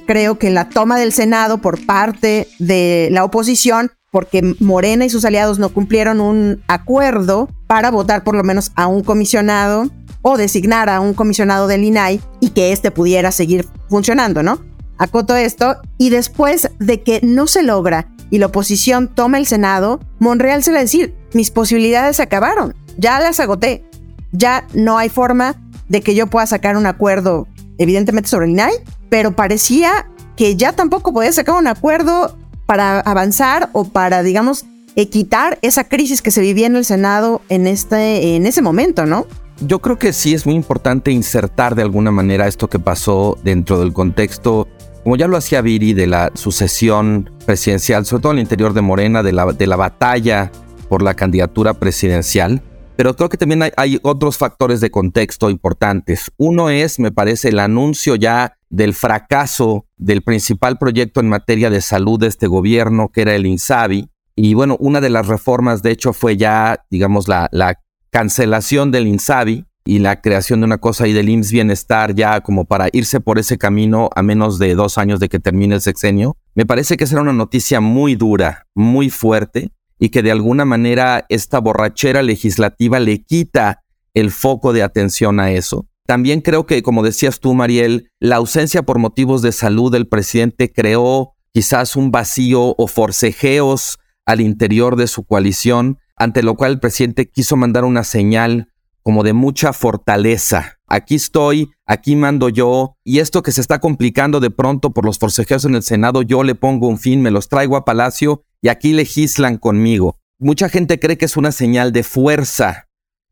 creo 0.06 0.40
que 0.40 0.50
la 0.50 0.68
toma 0.68 0.98
del 0.98 1.14
Senado 1.14 1.60
por 1.60 1.86
parte 1.86 2.48
de 2.58 3.10
la 3.12 3.24
oposición 3.24 3.92
porque 4.16 4.56
Morena 4.62 5.04
y 5.04 5.10
sus 5.10 5.26
aliados 5.26 5.60
no 5.60 5.74
cumplieron 5.74 6.22
un 6.22 6.64
acuerdo 6.70 7.50
para 7.68 7.92
votar 7.92 8.24
por 8.24 8.34
lo 8.34 8.46
menos 8.46 8.72
a 8.76 8.88
un 8.88 9.04
comisionado 9.04 9.89
o 10.22 10.38
designar 10.38 10.89
a 10.89 11.01
un 11.01 11.13
comisionado 11.13 11.68
del 11.68 11.84
INAI 11.84 12.22
y 12.39 12.51
que 12.51 12.72
éste 12.72 12.92
pudiera 12.92 13.34
seguir 13.34 13.68
funcionando, 13.89 14.42
¿no? 14.42 14.63
Acoto 14.98 15.36
esto 15.36 15.75
y 15.98 16.12
después 16.12 16.72
de 16.80 17.04
que 17.04 17.20
no 17.24 17.46
se 17.46 17.62
logra 17.62 18.08
y 18.32 18.39
la 18.39 18.46
oposición 18.46 19.13
toma 19.13 19.38
el 19.38 19.48
Senado, 19.48 20.00
Monreal 20.20 20.63
se 20.63 20.72
le 20.72 20.80
decir, 20.80 21.13
mis 21.34 21.51
posibilidades 21.51 22.16
se 22.16 22.24
acabaron, 22.24 22.74
ya 22.98 23.20
las 23.20 23.42
agoté, 23.42 23.84
ya 24.32 24.66
no 24.74 24.98
hay 24.98 25.10
forma 25.10 25.58
de 25.89 26.01
que 26.01 26.15
yo 26.15 26.27
pueda 26.27 26.46
sacar 26.46 26.77
un 26.77 26.86
acuerdo, 26.86 27.48
evidentemente 27.77 28.30
sobre 28.30 28.46
el 28.46 28.51
INAI, 28.51 28.74
pero 29.10 29.36
parecía 29.36 30.08
que 30.36 30.56
ya 30.56 30.74
tampoco 30.74 31.13
podía 31.13 31.32
sacar 31.32 31.56
un 31.56 31.68
acuerdo 31.68 32.38
para 32.65 33.00
avanzar 33.00 33.70
o 33.74 33.86
para, 33.86 34.24
digamos, 34.24 34.65
quitar 35.04 35.60
esa 35.62 35.84
crisis 35.84 36.22
que 36.22 36.32
se 36.32 36.42
vivía 36.42 36.68
en 36.68 36.77
el 36.77 36.86
Senado 36.86 37.42
en, 37.50 37.68
este, 37.68 38.36
en 38.36 38.46
ese 38.46 38.62
momento, 38.62 39.06
¿no? 39.06 39.27
Yo 39.60 39.80
creo 39.80 39.98
que 39.98 40.13
sí 40.13 40.34
es 40.34 40.46
muy 40.46 40.56
importante 40.56 41.12
insertar 41.12 41.75
de 41.75 41.82
alguna 41.82 42.12
manera 42.12 42.48
esto 42.48 42.70
que 42.70 42.80
pasó 42.80 43.38
dentro 43.44 43.80
del 43.80 43.94
contexto, 43.94 44.68
como 45.04 45.15
ya 45.15 45.27
lo 45.27 45.38
hacía 45.38 45.62
Viri, 45.62 45.94
de 45.94 46.08
la 46.08 46.32
sucesión 46.34 47.30
presidencial, 47.46 48.06
sobre 48.06 48.22
todo 48.22 48.32
en 48.34 48.39
el 48.39 48.44
interior 48.44 48.74
de 48.74 48.82
Morena, 48.82 49.22
de 49.22 49.34
la, 49.34 49.46
de 49.51 49.68
la 49.68 49.75
batalla 49.75 50.51
por 50.89 51.01
la 51.01 51.13
candidatura 51.13 51.74
presidencial. 51.74 52.62
Pero 52.96 53.16
creo 53.16 53.30
que 53.30 53.38
también 53.38 53.64
hay, 53.75 54.00
otros 54.04 54.38
factores 54.38 54.80
de 54.80 54.90
contexto 54.90 55.50
importantes. 55.50 56.32
Uno 56.38 56.70
es, 56.70 57.00
me 57.00 57.12
parece, 57.12 57.50
el 57.50 57.60
anuncio 57.60 58.16
ya 58.16 58.58
del 58.70 58.94
fracaso 58.94 59.86
del 59.98 60.22
principal 60.22 60.78
proyecto 60.78 61.20
en 61.20 61.30
materia 61.30 61.70
de 61.70 61.82
salud 61.82 62.20
de 62.20 62.28
este 62.28 62.48
gobierno, 62.48 63.10
que 63.10 63.22
era 63.22 63.36
el 63.36 63.46
INSABI. 63.46 64.10
Y 64.36 64.54
bueno, 64.54 64.78
una 64.80 65.02
de 65.02 65.10
las 65.10 65.28
reformas, 65.28 65.82
de 65.82 65.92
hecho, 65.92 66.14
fue 66.14 66.38
ya, 66.38 66.86
digamos, 66.90 67.28
la, 67.28 67.50
la 67.52 67.80
cancelación 68.12 68.92
del 68.92 69.08
INSABI 69.08 69.66
y 69.86 70.00
la 70.00 70.22
creación 70.22 70.62
de 70.62 70.66
una 70.66 70.80
cosa 70.80 71.04
ahí 71.04 71.14
del 71.14 71.30
IMSS 71.30 71.52
Bienestar 71.52 72.16
ya 72.16 72.42
como 72.42 72.66
para 72.66 72.90
irse 72.92 73.20
por 73.20 73.38
ese 73.38 73.58
camino 73.58 74.10
a 74.16 74.24
menos 74.24 74.58
de 74.58 74.74
dos 74.74 74.98
años 74.98 75.20
de 75.20 75.30
que 75.30 75.40
termine 75.40 75.75
el 75.75 75.82
sexenio. 75.82 76.38
Me 76.56 76.66
parece 76.66 76.98
que 76.98 77.04
esa 77.04 77.16
era 77.16 77.22
una 77.22 77.34
noticia 77.34 77.82
muy 77.82 78.16
dura, 78.16 78.66
muy 78.74 79.10
fuerte 79.12 79.72
y 80.00 80.10
que 80.10 80.22
de 80.22 80.32
alguna 80.32 80.66
manera 80.66 81.25
esta 81.30 81.60
borrachera 81.60 82.24
legislativa 82.24 83.00
le 83.00 83.24
quita 83.24 83.84
el 84.14 84.32
foco 84.32 84.74
de 84.74 84.84
atención 84.84 85.40
a 85.40 85.52
eso. 85.52 85.88
También 86.06 86.42
creo 86.42 86.66
que, 86.66 86.84
como 86.84 87.04
decías 87.04 87.40
tú, 87.40 87.54
Mariel, 87.54 88.12
la 88.20 88.36
ausencia 88.36 88.84
por 88.84 89.00
motivos 89.00 89.42
de 89.42 89.52
salud 89.52 89.92
del 89.92 90.08
presidente 90.08 90.72
creó 90.72 91.34
quizás 91.52 91.96
un 91.96 92.12
vacío 92.12 92.75
o 92.78 92.88
forcejeos 92.88 93.98
al 94.25 94.42
interior 94.42 94.96
de 94.96 95.08
su 95.08 95.24
coalición 95.24 96.00
ante 96.16 96.44
lo 96.44 96.56
cual 96.56 96.74
el 96.74 96.80
presidente 96.80 97.30
quiso 97.30 97.56
mandar 97.56 97.84
una 97.84 98.04
señal 98.04 98.72
como 99.04 99.24
de 99.24 99.34
mucha 99.34 99.74
fortaleza. 99.74 100.80
Aquí 100.88 101.16
estoy, 101.16 101.70
aquí 101.86 102.16
mando 102.16 102.50
yo, 102.50 102.98
y 103.04 103.20
esto 103.20 103.44
que 103.44 103.52
se 103.52 103.62
está 103.62 103.80
complicando 103.80 104.40
de 104.40 104.50
pronto 104.50 104.92
por 104.92 105.06
los 105.06 105.20
forcejeos 105.20 105.66
en 105.66 105.75
el 105.75 105.84
Senado, 105.84 106.22
yo 106.22 106.44
le 106.44 106.56
pongo 106.56 106.88
un 106.88 106.98
fin, 106.98 107.22
me 107.22 107.32
los 107.32 107.48
traigo 107.48 107.75
a 107.78 107.86
Palacio 107.86 108.44
y 108.65 108.67
aquí 108.67 108.93
legislan 108.93 109.60
conmigo. 109.60 110.17
Mucha 110.39 110.69
gente 110.69 111.00
cree 111.00 111.19
que 111.19 111.25
es 111.25 111.38
una 111.38 111.51
señal 111.51 111.91
de 111.91 112.01
fuerza. 112.01 112.88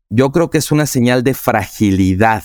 Yo 0.08 0.30
creo 0.30 0.48
que 0.48 0.58
es 0.58 0.70
una 0.70 0.86
señal 0.86 1.24
de 1.24 1.34
fragilidad, 1.34 2.44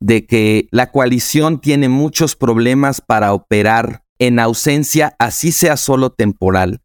de 0.00 0.24
que 0.24 0.68
la 0.70 0.90
coalición 0.90 1.60
tiene 1.60 1.90
muchos 1.90 2.34
problemas 2.34 3.02
para 3.02 3.34
operar 3.34 4.04
en 4.18 4.38
ausencia, 4.38 5.14
así 5.18 5.52
sea 5.52 5.76
solo 5.76 6.08
temporal, 6.08 6.80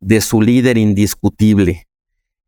de 0.00 0.20
su 0.20 0.42
líder 0.42 0.76
indiscutible. 0.76 1.86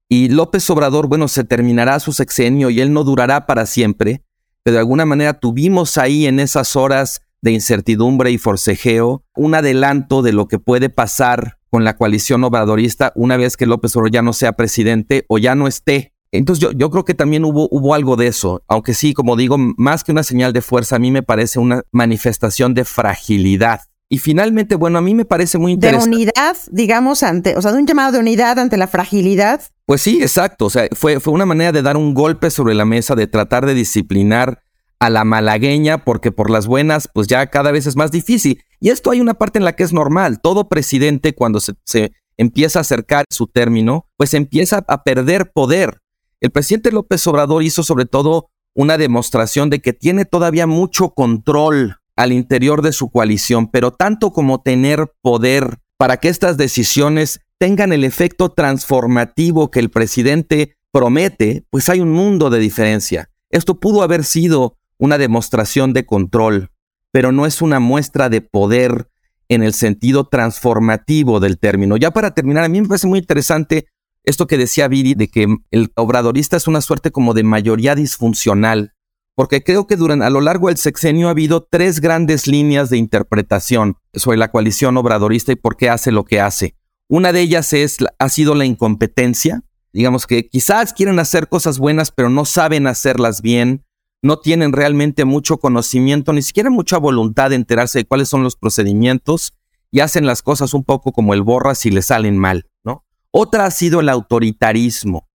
Y 0.06 0.28
López 0.28 0.68
Obrador, 0.68 1.08
bueno, 1.08 1.26
se 1.26 1.44
terminará 1.44 2.00
su 2.00 2.12
sexenio 2.12 2.68
y 2.68 2.82
él 2.82 2.92
no 2.92 3.04
durará 3.04 3.46
para 3.46 3.64
siempre, 3.64 4.22
pero 4.62 4.74
de 4.74 4.80
alguna 4.80 5.06
manera 5.06 5.40
tuvimos 5.40 5.96
ahí 5.96 6.26
en 6.26 6.38
esas 6.38 6.76
horas 6.76 7.22
de 7.40 7.52
incertidumbre 7.52 8.30
y 8.30 8.36
forcejeo 8.36 9.24
un 9.34 9.54
adelanto 9.54 10.20
de 10.20 10.34
lo 10.34 10.48
que 10.48 10.58
puede 10.58 10.90
pasar 10.90 11.56
con 11.74 11.82
la 11.82 11.96
coalición 11.96 12.44
obradorista 12.44 13.12
una 13.16 13.36
vez 13.36 13.56
que 13.56 13.66
López 13.66 13.96
Obrador 13.96 14.12
ya 14.12 14.22
no 14.22 14.32
sea 14.32 14.52
presidente 14.52 15.24
o 15.26 15.38
ya 15.38 15.56
no 15.56 15.66
esté. 15.66 16.12
Entonces 16.30 16.62
yo, 16.62 16.70
yo 16.70 16.88
creo 16.88 17.04
que 17.04 17.14
también 17.14 17.44
hubo, 17.44 17.66
hubo 17.68 17.94
algo 17.94 18.14
de 18.14 18.28
eso, 18.28 18.62
aunque 18.68 18.94
sí, 18.94 19.12
como 19.12 19.34
digo, 19.34 19.56
más 19.58 20.04
que 20.04 20.12
una 20.12 20.22
señal 20.22 20.52
de 20.52 20.62
fuerza, 20.62 20.94
a 20.94 20.98
mí 21.00 21.10
me 21.10 21.24
parece 21.24 21.58
una 21.58 21.82
manifestación 21.90 22.74
de 22.74 22.84
fragilidad. 22.84 23.80
Y 24.08 24.18
finalmente, 24.18 24.76
bueno, 24.76 24.98
a 24.98 25.00
mí 25.00 25.16
me 25.16 25.24
parece 25.24 25.58
muy 25.58 25.72
interesante. 25.72 26.10
De 26.10 26.14
unidad, 26.14 26.56
digamos, 26.70 27.24
ante, 27.24 27.56
o 27.56 27.60
sea, 27.60 27.72
de 27.72 27.78
un 27.78 27.88
llamado 27.88 28.12
de 28.12 28.18
unidad 28.20 28.56
ante 28.60 28.76
la 28.76 28.86
fragilidad. 28.86 29.60
Pues 29.84 30.00
sí, 30.00 30.22
exacto. 30.22 30.66
O 30.66 30.70
sea, 30.70 30.86
fue, 30.92 31.18
fue 31.18 31.32
una 31.32 31.44
manera 31.44 31.72
de 31.72 31.82
dar 31.82 31.96
un 31.96 32.14
golpe 32.14 32.50
sobre 32.50 32.74
la 32.74 32.84
mesa, 32.84 33.16
de 33.16 33.26
tratar 33.26 33.66
de 33.66 33.74
disciplinar 33.74 34.62
a 35.00 35.10
la 35.10 35.24
malagueña, 35.24 36.04
porque 36.04 36.30
por 36.30 36.50
las 36.50 36.68
buenas, 36.68 37.08
pues 37.12 37.26
ya 37.26 37.44
cada 37.48 37.72
vez 37.72 37.88
es 37.88 37.96
más 37.96 38.12
difícil. 38.12 38.62
Y 38.84 38.90
esto 38.90 39.10
hay 39.10 39.22
una 39.22 39.32
parte 39.32 39.58
en 39.58 39.64
la 39.64 39.72
que 39.72 39.82
es 39.82 39.94
normal. 39.94 40.42
Todo 40.42 40.68
presidente 40.68 41.34
cuando 41.34 41.58
se, 41.58 42.12
empieza 42.36 42.80
a 42.80 42.82
acercar 42.82 43.24
su 43.30 43.46
término, 43.46 44.10
pues 44.18 44.34
empieza 44.34 44.84
a 44.86 45.04
perder 45.04 45.52
poder. 45.52 46.02
El 46.42 46.50
presidente 46.50 46.92
López 46.92 47.26
Obrador 47.26 47.62
hizo 47.62 47.82
sobre 47.82 48.04
todo 48.04 48.50
una 48.74 48.98
demostración 48.98 49.70
de 49.70 49.80
que 49.80 49.94
tiene 49.94 50.26
todavía 50.26 50.66
mucho 50.66 51.14
control 51.14 51.96
al 52.14 52.32
interior 52.32 52.82
de 52.82 52.92
su 52.92 53.08
coalición, 53.08 53.70
pero 53.70 53.90
tanto 53.90 54.34
como 54.34 54.60
tener 54.60 55.14
poder 55.22 55.78
para 55.96 56.18
que 56.18 56.28
estas 56.28 56.58
decisiones 56.58 57.40
tengan 57.56 57.90
el 57.90 58.04
efecto 58.04 58.50
transformativo 58.50 59.70
que 59.70 59.80
el 59.80 59.88
presidente 59.88 60.76
promete, 60.92 61.64
pues 61.70 61.88
hay 61.88 62.00
un 62.00 62.12
mundo 62.12 62.50
de 62.50 62.58
diferencia. 62.58 63.30
Esto 63.48 63.80
pudo 63.80 64.02
haber 64.02 64.24
sido 64.24 64.76
una 64.98 65.16
demostración 65.16 65.94
de 65.94 66.04
control, 66.04 66.68
pero 67.14 67.30
no 67.30 67.46
es 67.46 67.62
una 67.62 67.78
muestra 67.78 68.28
de 68.28 68.40
poder 68.40 69.08
en 69.48 69.62
el 69.62 69.72
sentido 69.72 70.24
transformativo 70.24 71.38
del 71.38 71.60
término. 71.60 71.96
Ya 71.96 72.10
para 72.10 72.34
terminar, 72.34 72.64
a 72.64 72.68
mí 72.68 72.82
me 72.82 72.88
parece 72.88 73.06
muy 73.06 73.20
interesante 73.20 73.86
esto 74.24 74.48
que 74.48 74.58
decía 74.58 74.88
Viri, 74.88 75.14
de 75.14 75.28
que 75.28 75.46
el 75.70 75.92
obradorista 75.94 76.56
es 76.56 76.66
una 76.66 76.80
suerte 76.80 77.12
como 77.12 77.32
de 77.32 77.44
mayoría 77.44 77.94
disfuncional, 77.94 78.94
porque 79.36 79.62
creo 79.62 79.86
que 79.86 79.94
durante, 79.94 80.24
a 80.24 80.30
lo 80.30 80.40
largo 80.40 80.66
del 80.66 80.76
sexenio 80.76 81.28
ha 81.28 81.30
habido 81.30 81.62
tres 81.70 82.00
grandes 82.00 82.48
líneas 82.48 82.90
de 82.90 82.96
interpretación 82.96 83.94
sobre 84.12 84.36
la 84.36 84.50
coalición 84.50 84.96
obradorista 84.96 85.52
y 85.52 85.56
por 85.56 85.76
qué 85.76 85.90
hace 85.90 86.10
lo 86.10 86.24
que 86.24 86.40
hace. 86.40 86.74
Una 87.08 87.32
de 87.32 87.42
ellas 87.42 87.72
es, 87.74 87.98
ha 88.18 88.28
sido 88.28 88.56
la 88.56 88.64
incompetencia, 88.64 89.62
digamos 89.92 90.26
que 90.26 90.48
quizás 90.48 90.92
quieren 90.92 91.20
hacer 91.20 91.48
cosas 91.48 91.78
buenas, 91.78 92.10
pero 92.10 92.28
no 92.28 92.44
saben 92.44 92.88
hacerlas 92.88 93.40
bien, 93.40 93.84
no 94.24 94.38
tienen 94.38 94.72
realmente 94.72 95.26
mucho 95.26 95.58
conocimiento, 95.58 96.32
ni 96.32 96.40
siquiera 96.40 96.70
mucha 96.70 96.96
voluntad 96.96 97.50
de 97.50 97.56
enterarse 97.56 97.98
de 97.98 98.04
cuáles 98.06 98.30
son 98.30 98.42
los 98.42 98.56
procedimientos 98.56 99.52
y 99.90 100.00
hacen 100.00 100.24
las 100.24 100.40
cosas 100.40 100.72
un 100.72 100.82
poco 100.82 101.12
como 101.12 101.34
el 101.34 101.42
borra 101.42 101.74
si 101.74 101.90
le 101.90 102.00
salen 102.00 102.38
mal, 102.38 102.64
¿no? 102.84 103.04
Otra 103.30 103.66
ha 103.66 103.70
sido 103.70 104.00
el 104.00 104.08
autoritarismo, 104.08 105.28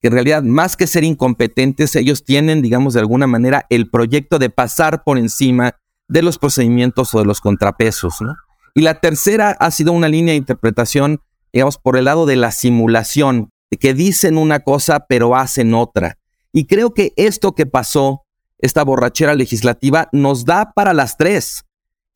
que 0.00 0.06
en 0.06 0.12
realidad 0.12 0.44
más 0.44 0.76
que 0.76 0.86
ser 0.86 1.02
incompetentes, 1.02 1.96
ellos 1.96 2.22
tienen, 2.24 2.62
digamos, 2.62 2.94
de 2.94 3.00
alguna 3.00 3.26
manera 3.26 3.66
el 3.68 3.90
proyecto 3.90 4.38
de 4.38 4.48
pasar 4.48 5.02
por 5.02 5.18
encima 5.18 5.74
de 6.06 6.22
los 6.22 6.38
procedimientos 6.38 7.12
o 7.14 7.18
de 7.18 7.24
los 7.24 7.40
contrapesos, 7.40 8.20
¿no? 8.20 8.36
Y 8.76 8.82
la 8.82 9.00
tercera 9.00 9.56
ha 9.58 9.72
sido 9.72 9.90
una 9.90 10.08
línea 10.08 10.34
de 10.34 10.38
interpretación, 10.38 11.20
digamos, 11.52 11.78
por 11.78 11.96
el 11.96 12.04
lado 12.04 12.26
de 12.26 12.36
la 12.36 12.52
simulación, 12.52 13.50
que 13.80 13.92
dicen 13.92 14.38
una 14.38 14.60
cosa 14.60 15.06
pero 15.08 15.34
hacen 15.34 15.74
otra. 15.74 16.16
Y 16.52 16.66
creo 16.66 16.94
que 16.94 17.12
esto 17.16 17.56
que 17.56 17.66
pasó 17.66 18.25
esta 18.58 18.82
borrachera 18.84 19.34
legislativa 19.34 20.08
nos 20.12 20.44
da 20.44 20.72
para 20.74 20.92
las 20.92 21.16
tres. 21.16 21.64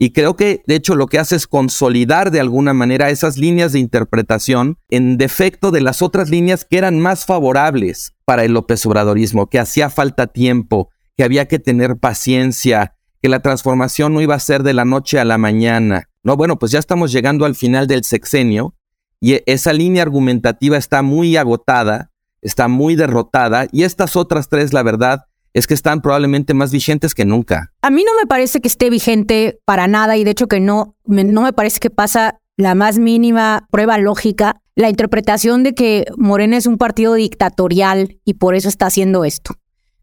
Y 0.02 0.12
creo 0.12 0.35
que, 0.35 0.62
de 0.66 0.76
hecho, 0.76 0.94
lo 0.94 1.09
que 1.09 1.18
hace 1.18 1.37
es 1.37 1.47
consolidar 1.47 2.30
de 2.30 2.40
alguna 2.40 2.73
manera 2.73 3.11
esas 3.11 3.37
líneas 3.37 3.73
de 3.73 3.80
interpretación 3.80 4.78
en 4.88 5.18
defecto 5.18 5.70
de 5.70 5.82
las 5.82 6.00
otras 6.00 6.30
líneas 6.30 6.64
que 6.64 6.78
eran 6.78 6.99
más 6.99 7.26
favorables 7.26 8.14
para 8.25 8.44
el 8.44 8.52
López 8.52 8.87
Obradorismo, 8.87 9.49
que 9.49 9.59
hacía 9.59 9.90
falta 9.90 10.26
tiempo, 10.26 10.88
que 11.16 11.25
había 11.25 11.49
que 11.49 11.59
tener 11.59 11.99
paciencia, 11.99 12.94
que 13.20 13.28
la 13.28 13.40
transformación 13.40 14.14
no 14.14 14.23
iba 14.23 14.35
a 14.35 14.40
ser 14.40 14.62
de 14.62 14.73
la 14.73 14.87
noche 14.87 15.18
a 15.18 15.26
la 15.26 15.37
mañana. 15.37 16.09
No, 16.23 16.37
bueno, 16.37 16.59
pues 16.59 16.73
ya 16.73 16.78
estamos 16.78 17.12
llegando 17.12 17.44
al 17.44 17.54
final 17.54 17.87
del 17.87 18.04
sexenio 18.04 18.75
y 19.20 19.42
esa 19.44 19.75
línea 19.75 20.02
argumentativa 20.02 20.78
está 20.78 21.02
muy 21.02 21.37
agotada, 21.37 22.11
está 22.40 22.68
muy 22.68 22.97
derrotada 22.97 23.66
y 23.70 23.82
estas 23.82 24.16
otras 24.16 24.49
tres, 24.49 24.73
la 24.73 24.82
verdad, 24.82 25.26
es 25.54 25.66
que 25.66 25.75
están 25.75 26.00
probablemente 26.00 26.54
más 26.54 26.73
vigentes 26.73 27.14
que 27.14 27.25
nunca. 27.25 27.73
A 27.83 27.90
mí 27.90 28.04
no 28.04 28.12
me 28.21 28.26
parece 28.26 28.61
que 28.61 28.69
esté 28.69 28.90
vigente 28.90 29.59
para 29.64 29.88
nada 29.88 30.16
y 30.16 30.25
de 30.25 30.30
hecho 30.30 30.47
que 30.47 30.61
no, 30.61 30.97
no 31.07 31.42
me 31.42 31.52
parece 31.52 31.80
que 31.80 31.90
pasa 31.90 32.38
la 32.57 32.75
más 32.75 32.99
mínima 32.99 33.66
prueba 33.71 33.99
lógica 33.99 34.61
la 34.80 34.88
interpretación 34.88 35.62
de 35.62 35.75
que 35.75 36.07
Morena 36.16 36.57
es 36.57 36.66
un 36.66 36.78
partido 36.78 37.14
dictatorial 37.14 38.19
y 38.25 38.35
por 38.35 38.54
eso 38.54 38.69
está 38.69 38.87
haciendo 38.87 39.25
esto. 39.25 39.54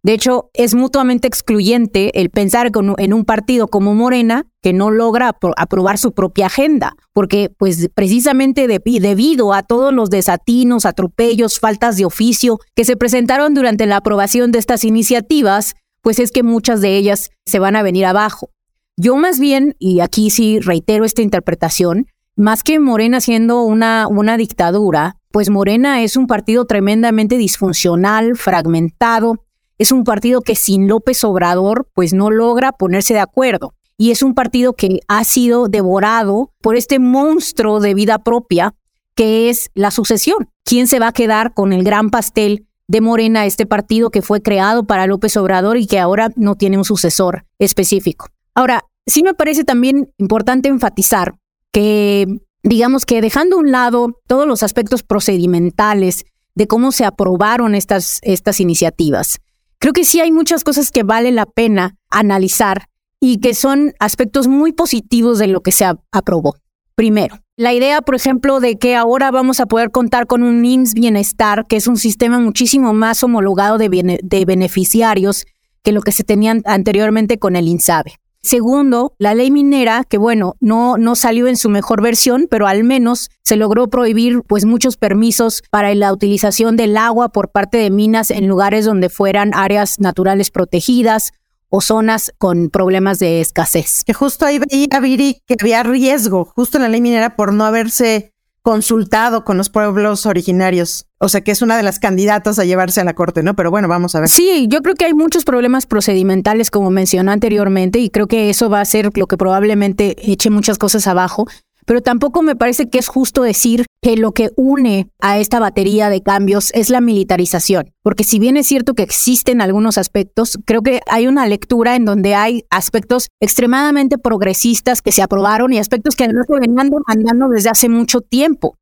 De 0.04 0.14
hecho, 0.14 0.50
es 0.54 0.76
mutuamente 0.76 1.28
excluyente 1.28 2.20
el 2.20 2.30
pensar 2.30 2.72
en 2.98 3.14
un 3.14 3.26
partido 3.26 3.68
como 3.68 3.94
Morena 3.94 4.46
que 4.62 4.72
no 4.74 4.92
logra 4.92 5.36
aprobar 5.58 5.98
su 5.98 6.14
propia 6.14 6.46
agenda, 6.48 6.96
porque 7.14 7.50
pues 7.58 7.90
precisamente 7.94 8.68
debido 8.68 9.54
a 9.54 9.64
todos 9.64 9.94
los 9.94 10.10
desatinos, 10.10 10.86
atropellos, 10.86 11.60
faltas 11.60 11.98
de 11.98 12.06
oficio 12.06 12.60
que 12.76 12.86
se 12.86 12.96
presentaron 12.96 13.54
durante 13.54 13.86
la 13.86 13.98
aprobación 13.98 14.52
de 14.52 14.60
estas 14.60 14.84
iniciativas, 14.84 15.76
pues 16.02 16.20
es 16.20 16.32
que 16.32 16.44
muchas 16.44 16.80
de 16.82 16.96
ellas 16.96 17.32
se 17.46 17.60
van 17.60 17.76
a 17.76 17.84
venir 17.84 18.06
abajo. 18.06 18.52
Yo 18.96 19.16
más 19.16 19.40
bien, 19.40 19.76
y 19.78 20.00
aquí 20.00 20.30
sí 20.30 20.60
reitero 20.60 21.06
esta 21.06 21.22
interpretación, 21.22 22.08
más 22.36 22.64
que 22.64 22.80
Morena 22.80 23.20
siendo 23.20 23.64
una, 23.64 24.08
una 24.08 24.38
dictadura, 24.38 25.18
pues 25.32 25.50
Morena 25.50 26.02
es 26.02 26.16
un 26.16 26.28
partido 26.28 26.66
tremendamente 26.66 27.38
disfuncional, 27.38 28.36
fragmentado, 28.36 29.44
es 29.78 29.92
un 29.92 30.04
partido 30.04 30.42
que 30.42 30.56
sin 30.56 30.88
López 30.88 31.24
Obrador 31.24 31.90
pues 31.94 32.14
no 32.14 32.32
logra 32.32 32.72
ponerse 32.72 33.14
de 33.14 33.20
acuerdo. 33.20 33.74
Y 33.98 34.12
es 34.12 34.22
un 34.22 34.36
partido 34.36 34.74
que 34.74 35.00
ha 35.08 35.24
sido 35.24 35.68
devorado 35.68 36.52
por 36.62 36.76
este 36.76 37.00
monstruo 37.00 37.80
de 37.80 37.94
vida 37.94 38.20
propia 38.20 38.76
que 39.16 39.50
es 39.50 39.72
la 39.74 39.90
sucesión. 39.90 40.50
¿Quién 40.64 40.88
se 40.88 41.00
va 41.00 41.08
a 41.08 41.14
quedar 41.14 41.54
con 41.56 41.74
el 41.74 41.84
gran 41.84 42.12
pastel 42.12 42.68
de 42.88 43.02
Morena, 43.02 43.46
este 43.46 43.66
partido 43.66 44.12
que 44.12 44.22
fue 44.22 44.42
creado 44.42 44.86
para 44.86 45.08
López 45.08 45.36
Obrador 45.38 45.78
y 45.78 45.88
que 45.88 46.00
ahora 46.00 46.30
no 46.36 46.56
tiene 46.56 46.78
un 46.78 46.86
sucesor 46.86 47.46
específico? 47.58 48.28
Ahora, 48.54 48.86
sí 49.08 49.24
me 49.24 49.34
parece 49.34 49.64
también 49.64 50.14
importante 50.18 50.70
enfatizar 50.70 51.36
que, 51.72 52.28
digamos 52.62 53.06
que 53.06 53.20
dejando 53.22 53.56
a 53.56 53.60
un 53.60 53.72
lado 53.72 54.20
todos 54.28 54.48
los 54.48 54.62
aspectos 54.62 55.02
procedimentales 55.02 56.26
de 56.54 56.68
cómo 56.68 56.92
se 56.92 57.06
aprobaron 57.06 57.74
estas, 57.74 58.20
estas 58.22 58.60
iniciativas, 58.60 59.40
creo 59.80 59.94
que 59.94 60.04
sí 60.04 60.20
hay 60.20 60.32
muchas 60.32 60.64
cosas 60.64 60.92
que 60.92 61.04
vale 61.04 61.32
la 61.32 61.46
pena 61.46 61.96
analizar 62.10 62.88
y 63.20 63.40
que 63.40 63.54
son 63.54 63.94
aspectos 64.00 64.48
muy 64.48 64.72
positivos 64.72 65.40
de 65.40 65.48
lo 65.48 65.62
que 65.62 65.72
se 65.72 65.86
aprobó. 66.12 66.56
Primero, 66.96 67.40
la 67.58 67.74
idea, 67.74 68.02
por 68.02 68.16
ejemplo, 68.16 68.60
de 68.60 68.78
que 68.78 68.96
ahora 68.96 69.32
vamos 69.32 69.60
a 69.60 69.66
poder 69.66 69.92
contar 69.92 70.28
con 70.28 70.44
un 70.44 70.64
IMSS 70.64 70.94
Bienestar, 70.94 71.66
que 71.68 71.76
es 71.76 71.88
un 71.88 71.98
sistema 71.98 72.40
muchísimo 72.40 72.94
más 72.94 73.24
homologado 73.24 73.78
de, 73.78 74.46
beneficiarios 74.46 75.46
que 75.84 75.92
lo 75.92 76.02
que 76.02 76.12
se 76.12 76.24
tenían 76.24 76.62
anteriormente 76.66 77.40
con 77.40 77.56
el 77.56 77.68
INSABE. 77.68 78.18
Segundo, 78.42 79.14
la 79.18 79.34
ley 79.36 79.52
minera, 79.52 80.04
que 80.04 80.18
bueno, 80.18 80.56
no, 80.60 80.98
no 80.98 81.16
salió 81.16 81.48
en 81.48 81.58
su 81.58 81.70
mejor 81.70 82.02
versión, 82.02 82.48
pero 82.50 82.68
al 82.68 82.84
menos 82.84 83.30
se 83.44 83.58
logró 83.58 83.90
prohibir 83.90 84.42
pues 84.44 84.66
muchos 84.66 84.96
permisos 84.96 85.64
para 85.70 85.94
la 85.96 86.14
utilización 86.14 86.78
del 86.78 86.96
agua 86.98 87.30
por 87.30 87.50
parte 87.50 87.78
de 87.78 87.90
minas 87.90 88.32
en 88.32 88.48
lugares 88.48 88.86
donde 88.86 89.10
fueran 89.10 89.54
áreas 89.54 90.00
naturales 90.00 90.52
protegidas 90.52 91.34
o 91.70 91.82
zonas 91.82 92.32
con 92.38 92.70
problemas 92.70 93.20
de 93.20 93.42
escasez. 93.42 94.04
Que 94.06 94.14
justo 94.14 94.46
ahí 94.46 94.60
veía 94.60 95.00
Viri 95.02 95.42
que 95.46 95.56
había 95.60 95.84
riesgo, 95.84 96.46
justo 96.56 96.78
en 96.78 96.84
la 96.84 96.90
ley 96.90 97.02
minera, 97.02 97.36
por 97.36 97.54
no 97.54 97.66
haberse 97.66 98.34
consultado 98.62 99.44
con 99.44 99.58
los 99.58 99.70
pueblos 99.70 100.26
originarios. 100.26 101.07
O 101.20 101.30
sea, 101.30 101.42
que 101.42 101.52
es 101.52 101.62
una 101.62 101.78
de 101.78 101.84
las 101.84 102.00
candidatas 102.00 102.60
a 102.60 102.66
llevarse 102.66 103.02
a 103.02 103.04
la 103.04 103.16
corte, 103.16 103.42
¿no? 103.42 103.56
Pero 103.56 103.72
bueno, 103.72 103.88
vamos 103.88 104.14
a 104.16 104.20
ver. 104.20 104.30
Sí, 104.30 104.68
yo 104.70 104.82
creo 104.82 104.96
que 104.96 105.06
hay 105.06 105.14
muchos 105.14 105.46
problemas 105.46 105.86
procedimentales, 105.86 106.70
como 106.70 106.92
mencioné 106.92 107.32
anteriormente, 107.32 108.00
y 108.00 108.10
creo 108.10 108.28
que 108.28 108.50
eso 108.50 108.70
va 108.70 108.82
a 108.82 108.86
ser 108.86 109.10
lo 109.16 109.28
que 109.28 109.38
probablemente 109.38 110.16
eche 110.32 110.50
muchas 110.50 110.78
cosas 110.78 111.08
abajo. 111.08 111.48
Pero 111.88 112.02
tampoco 112.02 112.42
me 112.42 112.58
parece 112.58 112.90
que 112.90 113.00
es 113.00 113.08
justo 113.08 113.44
decir 113.44 113.86
que 114.02 114.18
lo 114.18 114.34
que 114.34 114.52
une 114.58 115.10
a 115.22 115.40
esta 115.40 115.58
batería 115.60 116.10
de 116.10 116.22
cambios 116.22 116.70
es 116.74 116.90
la 116.90 117.00
militarización. 117.00 117.94
Porque 118.04 118.26
si 118.26 118.40
bien 118.40 118.58
es 118.58 118.68
cierto 118.68 118.94
que 118.94 119.04
existen 119.04 119.62
algunos 119.62 119.98
aspectos, 119.98 120.60
creo 120.66 120.82
que 120.82 121.00
hay 121.10 121.28
una 121.28 121.48
lectura 121.48 121.96
en 121.96 122.04
donde 122.04 122.36
hay 122.36 122.66
aspectos 122.70 123.30
extremadamente 123.40 124.18
progresistas 124.18 125.02
que 125.02 125.14
se 125.14 125.22
aprobaron 125.22 125.72
y 125.72 125.80
aspectos 125.80 126.18
que 126.18 126.28
no 126.28 126.44
se 126.44 126.60
venían 126.60 126.90
demandando 126.90 127.48
desde 127.48 127.70
hace 127.70 127.88
mucho 127.88 128.20
tiempo. 128.20 128.76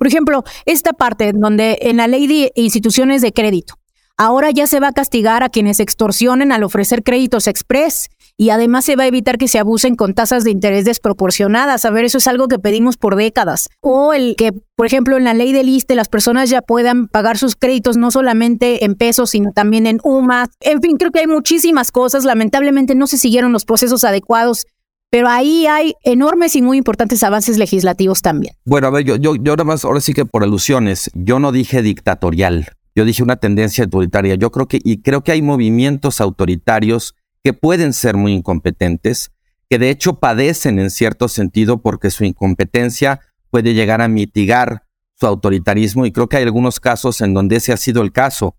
Por 0.00 0.06
ejemplo, 0.06 0.44
esta 0.64 0.94
parte 0.94 1.32
donde 1.34 1.76
en 1.82 1.98
la 1.98 2.08
ley 2.08 2.26
de 2.26 2.52
instituciones 2.54 3.20
de 3.20 3.34
crédito, 3.34 3.74
ahora 4.16 4.50
ya 4.50 4.66
se 4.66 4.80
va 4.80 4.88
a 4.88 4.92
castigar 4.92 5.42
a 5.42 5.50
quienes 5.50 5.78
extorsionen 5.78 6.52
al 6.52 6.62
ofrecer 6.62 7.02
créditos 7.02 7.46
express 7.46 8.08
y 8.38 8.48
además 8.48 8.86
se 8.86 8.96
va 8.96 9.02
a 9.02 9.08
evitar 9.08 9.36
que 9.36 9.46
se 9.46 9.58
abusen 9.58 9.96
con 9.96 10.14
tasas 10.14 10.42
de 10.42 10.52
interés 10.52 10.86
desproporcionadas. 10.86 11.84
A 11.84 11.90
ver, 11.90 12.06
eso 12.06 12.16
es 12.16 12.26
algo 12.26 12.48
que 12.48 12.58
pedimos 12.58 12.96
por 12.96 13.14
décadas. 13.14 13.68
O 13.82 14.14
el 14.14 14.36
que, 14.38 14.54
por 14.74 14.86
ejemplo, 14.86 15.18
en 15.18 15.24
la 15.24 15.34
ley 15.34 15.52
del 15.52 15.68
ISTE 15.68 15.94
las 15.94 16.08
personas 16.08 16.48
ya 16.48 16.62
puedan 16.62 17.06
pagar 17.06 17.36
sus 17.36 17.54
créditos 17.54 17.98
no 17.98 18.10
solamente 18.10 18.86
en 18.86 18.94
pesos, 18.94 19.28
sino 19.28 19.52
también 19.52 19.86
en 19.86 20.00
UMA. 20.02 20.46
En 20.60 20.80
fin, 20.80 20.96
creo 20.96 21.10
que 21.10 21.20
hay 21.20 21.26
muchísimas 21.26 21.92
cosas. 21.92 22.24
Lamentablemente 22.24 22.94
no 22.94 23.06
se 23.06 23.18
siguieron 23.18 23.52
los 23.52 23.66
procesos 23.66 24.04
adecuados 24.04 24.64
pero 25.10 25.28
ahí 25.28 25.66
hay 25.66 25.94
enormes 26.04 26.54
y 26.56 26.62
muy 26.62 26.78
importantes 26.78 27.22
avances 27.22 27.58
legislativos 27.58 28.22
también. 28.22 28.54
Bueno, 28.64 28.86
a 28.86 28.90
ver, 28.90 29.04
yo, 29.04 29.16
yo, 29.16 29.34
yo 29.34 29.56
nada 29.56 29.64
más, 29.64 29.84
ahora 29.84 30.00
sí 30.00 30.14
que 30.14 30.24
por 30.24 30.44
alusiones, 30.44 31.10
yo 31.14 31.40
no 31.40 31.50
dije 31.50 31.82
dictatorial, 31.82 32.68
yo 32.94 33.04
dije 33.04 33.22
una 33.22 33.36
tendencia 33.36 33.84
autoritaria. 33.84 34.36
Yo 34.36 34.50
creo 34.50 34.68
que, 34.68 34.80
y 34.82 35.02
creo 35.02 35.22
que 35.22 35.32
hay 35.32 35.42
movimientos 35.42 36.20
autoritarios 36.20 37.14
que 37.42 37.52
pueden 37.52 37.92
ser 37.92 38.16
muy 38.16 38.32
incompetentes, 38.32 39.32
que 39.68 39.78
de 39.78 39.90
hecho 39.90 40.20
padecen 40.20 40.78
en 40.78 40.90
cierto 40.90 41.28
sentido 41.28 41.82
porque 41.82 42.10
su 42.10 42.24
incompetencia 42.24 43.20
puede 43.50 43.74
llegar 43.74 44.00
a 44.02 44.08
mitigar 44.08 44.84
su 45.14 45.26
autoritarismo 45.26 46.06
y 46.06 46.12
creo 46.12 46.28
que 46.28 46.38
hay 46.38 46.44
algunos 46.44 46.80
casos 46.80 47.20
en 47.20 47.34
donde 47.34 47.56
ese 47.56 47.72
ha 47.72 47.76
sido 47.76 48.02
el 48.02 48.12
caso 48.12 48.56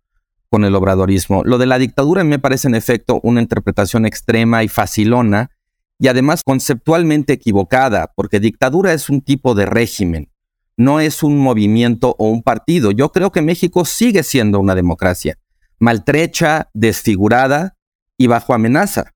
con 0.49 0.65
el 0.65 0.75
obradorismo. 0.75 1.43
Lo 1.43 1.57
de 1.57 1.65
la 1.65 1.79
dictadura 1.79 2.23
me 2.23 2.39
parece 2.39 2.67
en 2.67 2.75
efecto 2.75 3.19
una 3.23 3.41
interpretación 3.41 4.05
extrema 4.05 4.63
y 4.63 4.67
facilona 4.67 5.49
y 6.01 6.07
además 6.07 6.41
conceptualmente 6.43 7.33
equivocada, 7.33 8.11
porque 8.15 8.39
dictadura 8.39 8.91
es 8.91 9.07
un 9.07 9.21
tipo 9.21 9.53
de 9.53 9.67
régimen, 9.67 10.31
no 10.75 10.99
es 10.99 11.21
un 11.21 11.37
movimiento 11.37 12.15
o 12.17 12.27
un 12.29 12.41
partido. 12.41 12.89
Yo 12.89 13.11
creo 13.11 13.31
que 13.31 13.43
México 13.43 13.85
sigue 13.85 14.23
siendo 14.23 14.59
una 14.59 14.73
democracia, 14.73 15.37
maltrecha, 15.77 16.71
desfigurada 16.73 17.77
y 18.17 18.25
bajo 18.25 18.55
amenaza. 18.55 19.11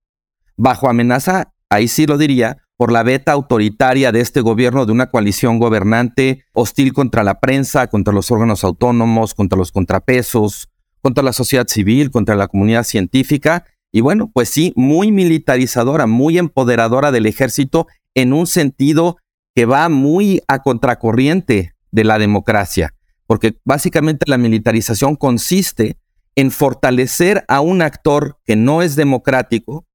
Bajo 0.57 0.87
amenaza, 0.87 1.55
ahí 1.69 1.87
sí 1.87 2.05
lo 2.05 2.19
diría, 2.19 2.57
por 2.77 2.91
la 2.91 3.01
beta 3.01 3.31
autoritaria 3.31 4.11
de 4.11 4.21
este 4.21 4.41
gobierno 4.41 4.85
de 4.85 4.91
una 4.91 5.09
coalición 5.09 5.57
gobernante 5.57 6.45
hostil 6.53 6.93
contra 6.93 7.23
la 7.23 7.39
prensa, 7.39 7.87
contra 7.87 8.13
los 8.13 8.29
órganos 8.29 8.63
autónomos, 8.63 9.33
contra 9.33 9.57
los 9.57 9.71
contrapesos, 9.71 10.69
contra 11.01 11.23
la 11.23 11.33
sociedad 11.33 11.65
civil, 11.67 12.11
contra 12.11 12.35
la 12.35 12.47
comunidad 12.47 12.83
científica 12.83 13.65
y 13.95 14.01
bueno, 14.01 14.29
pues 14.33 14.49
sí, 14.49 14.73
muy 14.75 15.09
militarizadora, 15.13 16.05
muy 16.05 16.37
empoderadora 16.37 17.13
del 17.13 17.27
ejército 17.27 17.87
en 18.13 18.33
un 18.33 18.45
sentido 18.45 19.15
que 19.55 19.63
va 19.63 19.87
muy 19.87 20.41
a 20.49 20.63
contracorriente 20.63 21.75
de 21.91 22.03
la 22.03 22.19
democracia, 22.19 22.93
porque 23.25 23.57
básicamente 23.63 24.25
la 24.27 24.37
militarización 24.37 25.15
consiste 25.15 25.95
en 26.35 26.51
fortalecer 26.51 27.45
a 27.47 27.61
un 27.61 27.81
actor 27.81 28.37
que 28.43 28.57
no 28.57 28.81
es 28.81 28.97
democrático, 28.97 29.85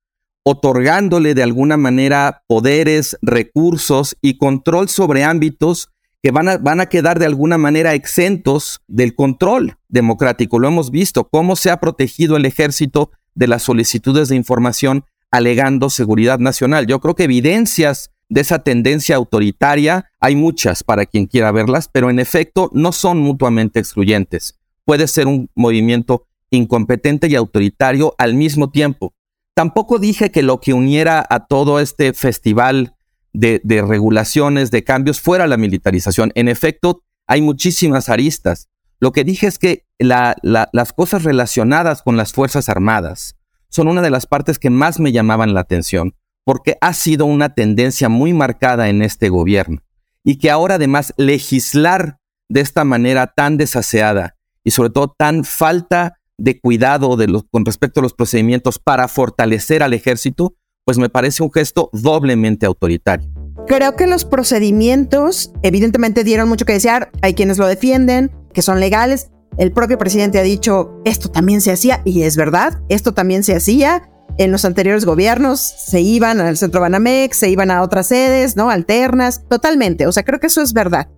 otorgándole 0.45 1.35
de 1.35 1.43
alguna 1.43 1.77
manera 1.77 2.43
poderes, 2.47 3.19
recursos 3.21 4.17
y 4.23 4.39
control 4.39 4.89
sobre 4.89 5.25
ámbitos 5.25 5.91
que 6.23 6.31
van 6.31 6.49
a, 6.49 6.57
van 6.57 6.81
a 6.81 6.87
quedar 6.87 7.19
de 7.19 7.27
alguna 7.27 7.59
manera 7.59 7.93
exentos 7.93 8.81
del 8.89 9.15
control 9.15 9.77
democrático. 9.91 10.59
Lo 10.59 10.69
hemos 10.69 10.91
visto, 10.91 11.29
cómo 11.29 11.55
se 11.55 11.71
ha 11.71 11.81
protegido 11.81 12.39
el 12.39 12.47
ejército 12.47 13.11
de 13.35 13.47
las 13.47 13.62
solicitudes 13.62 14.29
de 14.29 14.37
información 14.37 15.05
alegando 15.31 15.90
seguridad 15.90 16.38
nacional. 16.38 16.87
Yo 16.87 17.01
creo 17.01 17.14
que 17.14 17.25
evidencias 17.25 18.11
de 18.29 18.40
esa 18.40 18.61
tendencia 18.61 19.16
autoritaria 19.16 20.11
hay 20.21 20.37
muchas 20.37 20.83
para 20.85 21.07
quien 21.07 21.27
quiera 21.27 21.53
verlas, 21.53 21.88
pero 21.93 22.11
en 22.11 22.19
efecto 22.19 22.71
no 22.73 22.93
son 22.93 23.19
mutuamente 23.19 23.81
excluyentes. 23.81 24.59
Puede 24.85 25.07
ser 25.09 25.27
un 25.27 25.51
movimiento 25.55 26.27
incompetente 26.51 27.29
y 27.29 27.35
autoritario 27.35 28.14
al 28.19 28.35
mismo 28.35 28.71
tiempo. 28.71 29.14
Tampoco 29.55 29.99
dije 29.99 30.31
que 30.31 30.43
lo 30.43 30.61
que 30.61 30.75
uniera 30.75 31.25
a 31.29 31.47
todo 31.47 31.81
este 31.81 32.12
festival 32.12 32.95
de, 33.33 33.61
regulaciones, 33.87 34.71
de 34.71 34.85
cambios, 34.85 35.21
fuera 35.21 35.47
la 35.47 35.57
militarización. 35.57 36.33
En 36.35 36.49
efecto, 36.49 37.03
hay 37.27 37.43
muchísimas 37.43 38.09
aristas. 38.09 38.69
Lo 39.01 39.13
que 39.13 39.25
dije 39.25 39.47
es 39.47 39.59
que 39.59 39.87
las 39.99 40.93
cosas 40.93 41.25
relacionadas 41.25 42.03
con 42.03 42.19
las 42.19 42.33
Fuerzas 42.33 42.69
Armadas 42.69 43.37
son 43.71 43.89
una 43.89 44.03
de 44.03 44.11
las 44.11 44.27
partes 44.27 44.59
que 44.59 44.69
más 44.69 45.01
me 45.01 45.11
llamaban 45.11 45.55
la 45.55 45.61
atención, 45.61 46.15
porque 46.45 46.77
ha 46.83 46.93
sido 46.93 47.25
una 47.25 47.55
tendencia 47.55 48.11
muy 48.11 48.35
marcada 48.35 48.91
en 48.91 49.01
este 49.01 49.31
gobierno. 49.31 49.81
Y 50.23 50.37
que 50.37 50.51
ahora 50.51 50.75
además 50.75 51.15
legislar 51.17 52.19
de 52.51 52.61
esta 52.61 52.85
manera 52.85 53.29
tan 53.29 53.57
desaseada 53.57 54.37
y 54.65 54.73
sobre 54.73 54.91
todo 54.91 55.15
tan 55.17 55.45
falta 55.45 56.19
de 56.37 56.61
cuidado 56.61 57.17
con 57.51 57.65
respecto 57.65 58.01
a 58.01 58.03
los 58.03 58.13
procedimientos 58.13 58.79
para 58.79 59.09
fortalecer 59.09 59.83
al 59.83 59.95
ejército, 59.95 60.55
pues 60.85 60.99
me 60.99 61.09
parece 61.09 61.43
un 61.43 61.53
gesto 61.53 61.89
doblemente 61.93 62.67
autoritario. 62.67 63.31
Creo 63.67 63.95
que 63.97 64.07
los 64.07 64.25
procedimientos 64.25 65.53
evidentemente 65.63 66.25
dieron 66.25 66.49
mucho 66.49 66.65
que 66.65 66.73
desear. 66.73 67.11
Hay 67.23 67.35
quienes 67.35 67.59
lo 67.59 67.67
defienden, 67.67 68.31
que 68.53 68.63
son 68.63 68.81
legales. 68.81 69.31
El 69.59 69.73
propio 69.73 69.99
presidente 69.99 70.39
ha 70.39 70.43
dicho, 70.43 71.01
esto 71.05 71.31
también 71.31 71.61
se 71.61 71.73
hacía, 71.73 72.03
y 72.05 72.23
es 72.23 72.37
verdad, 72.37 72.81
esto 72.89 73.13
también 73.13 73.43
se 73.43 73.57
hacía. 73.57 74.09
En 74.39 74.53
los 74.53 74.65
anteriores 74.65 75.05
gobiernos 75.05 75.61
se 75.61 76.01
iban 76.01 76.41
al 76.41 76.57
centro 76.57 76.81
Banamex, 76.81 77.37
se 77.37 77.51
iban 77.51 77.71
a 77.71 77.83
otras 77.83 78.07
sedes, 78.07 78.57
¿no? 78.57 78.71
Alternas, 78.71 79.47
totalmente. 79.49 80.07
O 80.07 80.13
sea, 80.13 80.23
creo 80.23 80.41
que 80.41 80.47
eso 80.47 80.63
es 80.63 80.73
verdad. 80.73 81.09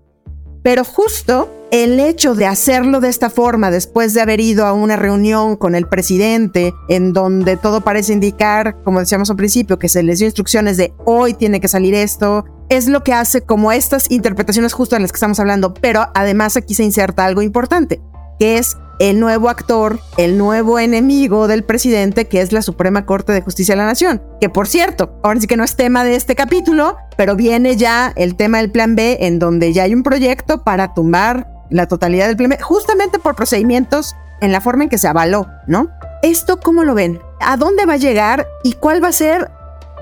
Pero 0.62 0.84
justo 0.84 1.48
el 1.72 1.98
hecho 1.98 2.34
de 2.34 2.46
hacerlo 2.46 3.00
de 3.00 3.08
esta 3.08 3.30
forma, 3.30 3.70
después 3.70 4.14
de 4.14 4.20
haber 4.20 4.40
ido 4.40 4.66
a 4.66 4.74
una 4.74 4.96
reunión 4.96 5.56
con 5.56 5.74
el 5.74 5.88
presidente, 5.88 6.74
en 6.88 7.12
donde 7.12 7.56
todo 7.56 7.80
parece 7.80 8.12
indicar, 8.12 8.76
como 8.84 9.00
decíamos 9.00 9.30
al 9.30 9.36
principio, 9.36 9.78
que 9.78 9.88
se 9.88 10.02
les 10.02 10.18
dio 10.18 10.26
instrucciones 10.26 10.76
de 10.76 10.92
hoy 11.04 11.34
tiene 11.34 11.60
que 11.60 11.68
salir 11.68 11.94
esto, 11.94 12.44
es 12.68 12.88
lo 12.88 13.02
que 13.02 13.12
hace 13.14 13.40
como 13.40 13.72
estas 13.72 14.10
interpretaciones 14.10 14.72
justo 14.72 14.96
en 14.96 15.02
las 15.02 15.12
que 15.12 15.16
estamos 15.16 15.40
hablando. 15.40 15.74
Pero 15.74 16.06
además 16.14 16.56
aquí 16.56 16.74
se 16.74 16.84
inserta 16.84 17.24
algo 17.24 17.42
importante, 17.42 18.00
que 18.38 18.58
es 18.58 18.76
el 19.02 19.18
nuevo 19.18 19.48
actor, 19.48 19.98
el 20.16 20.38
nuevo 20.38 20.78
enemigo 20.78 21.48
del 21.48 21.64
presidente, 21.64 22.28
que 22.28 22.40
es 22.40 22.52
la 22.52 22.62
Suprema 22.62 23.04
Corte 23.04 23.32
de 23.32 23.40
Justicia 23.40 23.74
de 23.74 23.78
la 23.78 23.86
Nación. 23.86 24.22
Que 24.40 24.48
por 24.48 24.68
cierto, 24.68 25.18
ahora 25.24 25.40
sí 25.40 25.48
que 25.48 25.56
no 25.56 25.64
es 25.64 25.74
tema 25.74 26.04
de 26.04 26.14
este 26.14 26.36
capítulo, 26.36 26.96
pero 27.16 27.34
viene 27.34 27.76
ya 27.76 28.12
el 28.14 28.36
tema 28.36 28.58
del 28.58 28.70
plan 28.70 28.94
B, 28.94 29.18
en 29.22 29.40
donde 29.40 29.72
ya 29.72 29.82
hay 29.82 29.92
un 29.92 30.04
proyecto 30.04 30.62
para 30.62 30.94
tumbar 30.94 31.48
la 31.68 31.88
totalidad 31.88 32.28
del 32.28 32.36
plan 32.36 32.50
B, 32.50 32.58
justamente 32.60 33.18
por 33.18 33.34
procedimientos 33.34 34.14
en 34.40 34.52
la 34.52 34.60
forma 34.60 34.84
en 34.84 34.88
que 34.88 34.98
se 34.98 35.08
avaló, 35.08 35.48
¿no? 35.66 35.88
¿Esto 36.22 36.60
cómo 36.60 36.84
lo 36.84 36.94
ven? 36.94 37.18
¿A 37.40 37.56
dónde 37.56 37.86
va 37.86 37.94
a 37.94 37.96
llegar 37.96 38.46
y 38.62 38.74
cuál 38.74 39.02
va 39.02 39.08
a 39.08 39.12
ser 39.12 39.50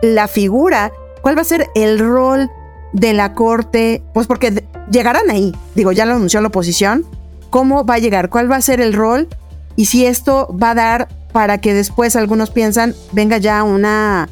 la 0.02 0.28
figura, 0.28 0.92
cuál 1.22 1.38
va 1.38 1.40
a 1.40 1.46
ser 1.46 1.68
el 1.74 1.98
rol 1.98 2.50
de 2.92 3.14
la 3.14 3.32
Corte? 3.32 4.02
Pues 4.12 4.26
porque 4.26 4.62
llegarán 4.90 5.30
ahí, 5.30 5.56
digo, 5.74 5.90
ya 5.90 6.04
lo 6.04 6.16
anunció 6.16 6.42
la 6.42 6.48
oposición, 6.48 7.06
cómo 7.50 7.84
va 7.84 7.94
a 7.94 7.98
llegar, 7.98 8.30
cuál 8.30 8.50
va 8.50 8.56
a 8.56 8.62
ser 8.62 8.80
el 8.80 8.94
rol 8.94 9.28
y 9.76 9.86
si 9.86 10.06
esto 10.06 10.56
va 10.60 10.70
a 10.70 10.74
dar 10.74 11.08
para 11.32 11.58
que 11.58 11.74
después 11.74 12.16
algunos 12.16 12.50
piensan 12.50 12.94
venga 13.12 13.38
ya 13.38 13.62
una 13.62 14.28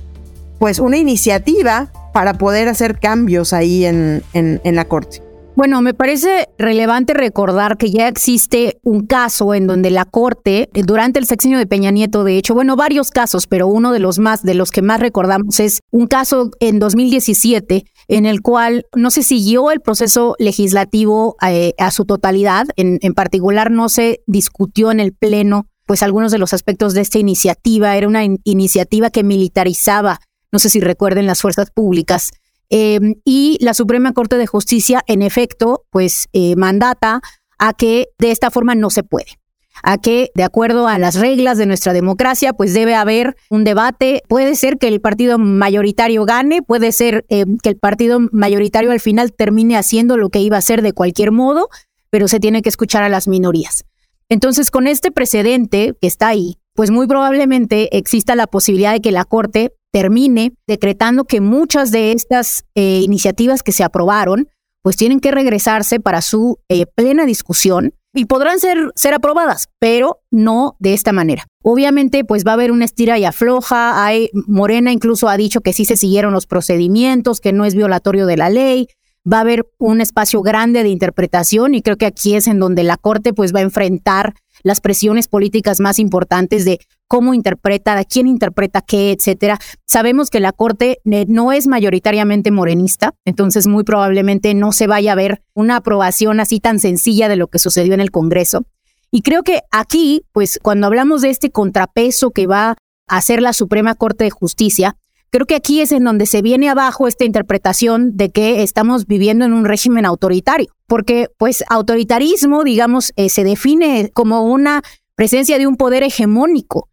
pues 0.58 0.78
una 0.80 0.96
iniciativa 0.96 1.92
para 2.12 2.34
poder 2.34 2.68
hacer 2.68 2.98
cambios 2.98 3.52
ahí 3.52 3.84
en, 3.84 4.22
en, 4.32 4.60
en 4.64 4.74
la 4.74 4.86
corte. 4.86 5.22
Bueno, 5.58 5.82
me 5.82 5.92
parece 5.92 6.48
relevante 6.56 7.14
recordar 7.14 7.78
que 7.78 7.90
ya 7.90 8.06
existe 8.06 8.78
un 8.84 9.06
caso 9.06 9.54
en 9.54 9.66
donde 9.66 9.90
la 9.90 10.04
Corte, 10.04 10.68
durante 10.72 11.18
el 11.18 11.26
sexenio 11.26 11.58
de 11.58 11.66
Peña 11.66 11.90
Nieto, 11.90 12.22
de 12.22 12.38
hecho, 12.38 12.54
bueno, 12.54 12.76
varios 12.76 13.10
casos, 13.10 13.48
pero 13.48 13.66
uno 13.66 13.90
de 13.90 13.98
los 13.98 14.20
más, 14.20 14.44
de 14.44 14.54
los 14.54 14.70
que 14.70 14.82
más 14.82 15.00
recordamos 15.00 15.58
es 15.58 15.80
un 15.90 16.06
caso 16.06 16.52
en 16.60 16.78
2017 16.78 17.86
en 18.08 18.26
el 18.26 18.40
cual 18.40 18.86
no 18.96 19.10
se 19.10 19.22
siguió 19.22 19.70
el 19.70 19.80
proceso 19.80 20.34
legislativo 20.38 21.36
eh, 21.46 21.74
a 21.78 21.90
su 21.90 22.04
totalidad, 22.06 22.66
en, 22.76 22.98
en 23.02 23.14
particular 23.14 23.70
no 23.70 23.88
se 23.88 24.22
discutió 24.26 24.90
en 24.90 25.00
el 25.00 25.12
Pleno 25.12 25.68
pues 25.86 26.02
algunos 26.02 26.32
de 26.32 26.38
los 26.38 26.52
aspectos 26.52 26.92
de 26.92 27.00
esta 27.00 27.18
iniciativa. 27.18 27.96
Era 27.96 28.08
una 28.08 28.22
iniciativa 28.44 29.08
que 29.08 29.24
militarizaba, 29.24 30.20
no 30.52 30.58
sé 30.58 30.68
si 30.68 30.80
recuerden, 30.80 31.26
las 31.26 31.40
fuerzas 31.40 31.70
públicas. 31.70 32.30
Em, 32.68 33.14
y 33.24 33.56
la 33.62 33.72
Suprema 33.72 34.12
Corte 34.12 34.36
de 34.36 34.46
Justicia, 34.46 35.02
en 35.06 35.22
efecto, 35.22 35.84
pues 35.90 36.28
eh, 36.34 36.56
mandata 36.56 37.22
a 37.58 37.72
que 37.72 38.08
de 38.18 38.30
esta 38.30 38.50
forma 38.50 38.74
no 38.74 38.90
se 38.90 39.02
puede 39.02 39.38
a 39.82 39.98
que, 39.98 40.30
de 40.34 40.44
acuerdo 40.44 40.88
a 40.88 40.98
las 40.98 41.14
reglas 41.14 41.58
de 41.58 41.66
nuestra 41.66 41.92
democracia, 41.92 42.52
pues 42.52 42.74
debe 42.74 42.94
haber 42.94 43.36
un 43.50 43.64
debate. 43.64 44.22
Puede 44.28 44.54
ser 44.54 44.78
que 44.78 44.88
el 44.88 45.00
partido 45.00 45.38
mayoritario 45.38 46.24
gane, 46.24 46.62
puede 46.62 46.92
ser 46.92 47.24
eh, 47.28 47.44
que 47.62 47.70
el 47.70 47.76
partido 47.76 48.20
mayoritario 48.32 48.90
al 48.90 49.00
final 49.00 49.32
termine 49.32 49.76
haciendo 49.76 50.16
lo 50.16 50.30
que 50.30 50.40
iba 50.40 50.56
a 50.56 50.60
hacer 50.60 50.82
de 50.82 50.92
cualquier 50.92 51.32
modo, 51.32 51.68
pero 52.10 52.28
se 52.28 52.40
tiene 52.40 52.62
que 52.62 52.68
escuchar 52.68 53.02
a 53.02 53.08
las 53.08 53.28
minorías. 53.28 53.84
Entonces, 54.28 54.70
con 54.70 54.86
este 54.86 55.10
precedente 55.10 55.94
que 56.00 56.06
está 56.06 56.28
ahí, 56.28 56.58
pues 56.74 56.90
muy 56.90 57.06
probablemente 57.06 57.96
exista 57.96 58.36
la 58.36 58.46
posibilidad 58.46 58.92
de 58.92 59.00
que 59.00 59.10
la 59.10 59.24
Corte 59.24 59.72
termine 59.90 60.52
decretando 60.66 61.24
que 61.24 61.40
muchas 61.40 61.90
de 61.90 62.12
estas 62.12 62.64
eh, 62.74 63.00
iniciativas 63.02 63.62
que 63.62 63.72
se 63.72 63.84
aprobaron, 63.84 64.48
pues 64.82 64.96
tienen 64.96 65.20
que 65.20 65.30
regresarse 65.30 65.98
para 65.98 66.22
su 66.22 66.60
eh, 66.68 66.86
plena 66.86 67.26
discusión 67.26 67.94
y 68.14 68.24
podrán 68.24 68.58
ser, 68.58 68.90
ser 68.94 69.14
aprobadas, 69.14 69.68
pero 69.78 70.20
no 70.30 70.76
de 70.78 70.94
esta 70.94 71.12
manera. 71.12 71.46
Obviamente, 71.62 72.24
pues 72.24 72.44
va 72.46 72.52
a 72.52 72.54
haber 72.54 72.72
una 72.72 72.84
estira 72.84 73.18
y 73.18 73.24
afloja. 73.24 74.04
Hay, 74.04 74.30
Morena 74.46 74.92
incluso 74.92 75.28
ha 75.28 75.36
dicho 75.36 75.60
que 75.60 75.72
sí 75.72 75.84
se 75.84 75.96
siguieron 75.96 76.32
los 76.32 76.46
procedimientos, 76.46 77.40
que 77.40 77.52
no 77.52 77.64
es 77.64 77.74
violatorio 77.74 78.26
de 78.26 78.36
la 78.36 78.50
ley. 78.50 78.88
Va 79.30 79.38
a 79.38 79.42
haber 79.42 79.68
un 79.78 80.00
espacio 80.00 80.40
grande 80.40 80.82
de 80.82 80.88
interpretación 80.88 81.74
y 81.74 81.82
creo 81.82 81.96
que 81.96 82.06
aquí 82.06 82.34
es 82.34 82.46
en 82.46 82.58
donde 82.58 82.82
la 82.82 82.96
Corte 82.96 83.34
pues 83.34 83.54
va 83.54 83.58
a 83.58 83.62
enfrentar 83.62 84.34
las 84.68 84.80
presiones 84.80 85.26
políticas 85.26 85.80
más 85.80 85.98
importantes 85.98 86.64
de 86.64 86.78
cómo 87.08 87.34
interpreta, 87.34 88.04
quién 88.04 88.28
interpreta 88.28 88.82
qué, 88.82 89.10
etcétera. 89.10 89.58
Sabemos 89.86 90.30
que 90.30 90.38
la 90.38 90.52
Corte 90.52 91.00
eh, 91.04 91.24
no 91.26 91.50
es 91.52 91.66
mayoritariamente 91.66 92.52
morenista, 92.52 93.14
entonces 93.24 93.66
muy 93.66 93.82
probablemente 93.82 94.54
no 94.54 94.70
se 94.70 94.86
vaya 94.86 95.12
a 95.12 95.16
ver 95.16 95.42
una 95.54 95.76
aprobación 95.76 96.38
así 96.38 96.60
tan 96.60 96.78
sencilla 96.78 97.28
de 97.28 97.36
lo 97.36 97.48
que 97.48 97.58
sucedió 97.58 97.94
en 97.94 98.00
el 98.00 98.10
Congreso. 98.10 98.64
Y 99.10 99.22
creo 99.22 99.42
que 99.42 99.62
aquí, 99.70 100.22
pues 100.32 100.60
cuando 100.62 100.86
hablamos 100.86 101.22
de 101.22 101.30
este 101.30 101.50
contrapeso 101.50 102.30
que 102.30 102.46
va 102.46 102.76
a 103.08 103.16
hacer 103.16 103.40
la 103.40 103.54
Suprema 103.54 103.94
Corte 103.94 104.24
de 104.24 104.30
Justicia, 104.30 104.96
creo 105.30 105.46
que 105.46 105.54
aquí 105.54 105.80
es 105.80 105.92
en 105.92 106.04
donde 106.04 106.26
se 106.26 106.42
viene 106.42 106.68
abajo 106.68 107.08
esta 107.08 107.24
interpretación 107.24 108.16
de 108.16 108.30
que 108.30 108.62
estamos 108.62 109.06
viviendo 109.06 109.44
en 109.44 109.52
un 109.52 109.64
régimen 109.64 110.06
autoritario, 110.06 110.72
porque 110.86 111.28
pues 111.36 111.64
autoritarismo, 111.68 112.64
digamos, 112.64 113.12
eh, 113.16 113.28
se 113.28 113.44
define 113.44 114.10
como 114.14 114.42
una 114.42 114.82
presencia 115.14 115.58
de 115.58 115.66
un 115.66 115.76
poder 115.76 116.02
hegemónico 116.02 116.88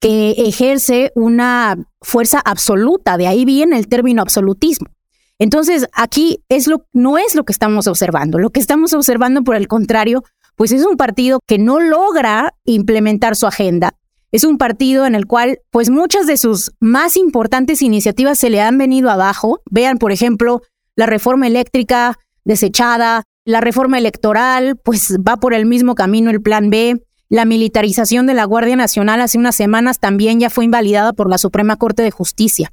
que 0.00 0.30
ejerce 0.32 1.12
una 1.14 1.76
fuerza 2.00 2.40
absoluta, 2.44 3.16
de 3.16 3.26
ahí 3.26 3.44
viene 3.44 3.78
el 3.78 3.88
término 3.88 4.22
absolutismo. 4.22 4.88
Entonces, 5.38 5.86
aquí 5.92 6.42
es 6.48 6.66
lo, 6.66 6.86
no 6.92 7.18
es 7.18 7.34
lo 7.34 7.44
que 7.44 7.52
estamos 7.52 7.86
observando. 7.86 8.38
Lo 8.38 8.50
que 8.50 8.60
estamos 8.60 8.92
observando, 8.92 9.42
por 9.42 9.54
el 9.54 9.68
contrario, 9.68 10.24
pues 10.56 10.72
es 10.72 10.84
un 10.84 10.96
partido 10.96 11.38
que 11.46 11.58
no 11.58 11.78
logra 11.78 12.54
implementar 12.64 13.36
su 13.36 13.46
agenda. 13.46 13.94
Es 14.30 14.44
un 14.44 14.58
partido 14.58 15.06
en 15.06 15.14
el 15.14 15.26
cual, 15.26 15.60
pues 15.70 15.88
muchas 15.88 16.26
de 16.26 16.36
sus 16.36 16.72
más 16.80 17.16
importantes 17.16 17.80
iniciativas 17.80 18.38
se 18.38 18.50
le 18.50 18.60
han 18.60 18.76
venido 18.76 19.10
abajo. 19.10 19.62
Vean, 19.70 19.98
por 19.98 20.12
ejemplo, 20.12 20.60
la 20.96 21.06
reforma 21.06 21.46
eléctrica 21.46 22.18
desechada, 22.44 23.24
la 23.44 23.62
reforma 23.62 23.96
electoral, 23.96 24.76
pues 24.76 25.16
va 25.26 25.38
por 25.38 25.54
el 25.54 25.64
mismo 25.64 25.94
camino 25.94 26.30
el 26.30 26.42
plan 26.42 26.68
B. 26.68 27.02
La 27.30 27.46
militarización 27.46 28.26
de 28.26 28.34
la 28.34 28.44
Guardia 28.44 28.76
Nacional 28.76 29.22
hace 29.22 29.38
unas 29.38 29.56
semanas 29.56 29.98
también 30.00 30.40
ya 30.40 30.50
fue 30.50 30.66
invalidada 30.66 31.14
por 31.14 31.30
la 31.30 31.38
Suprema 31.38 31.76
Corte 31.76 32.02
de 32.02 32.10
Justicia. 32.10 32.72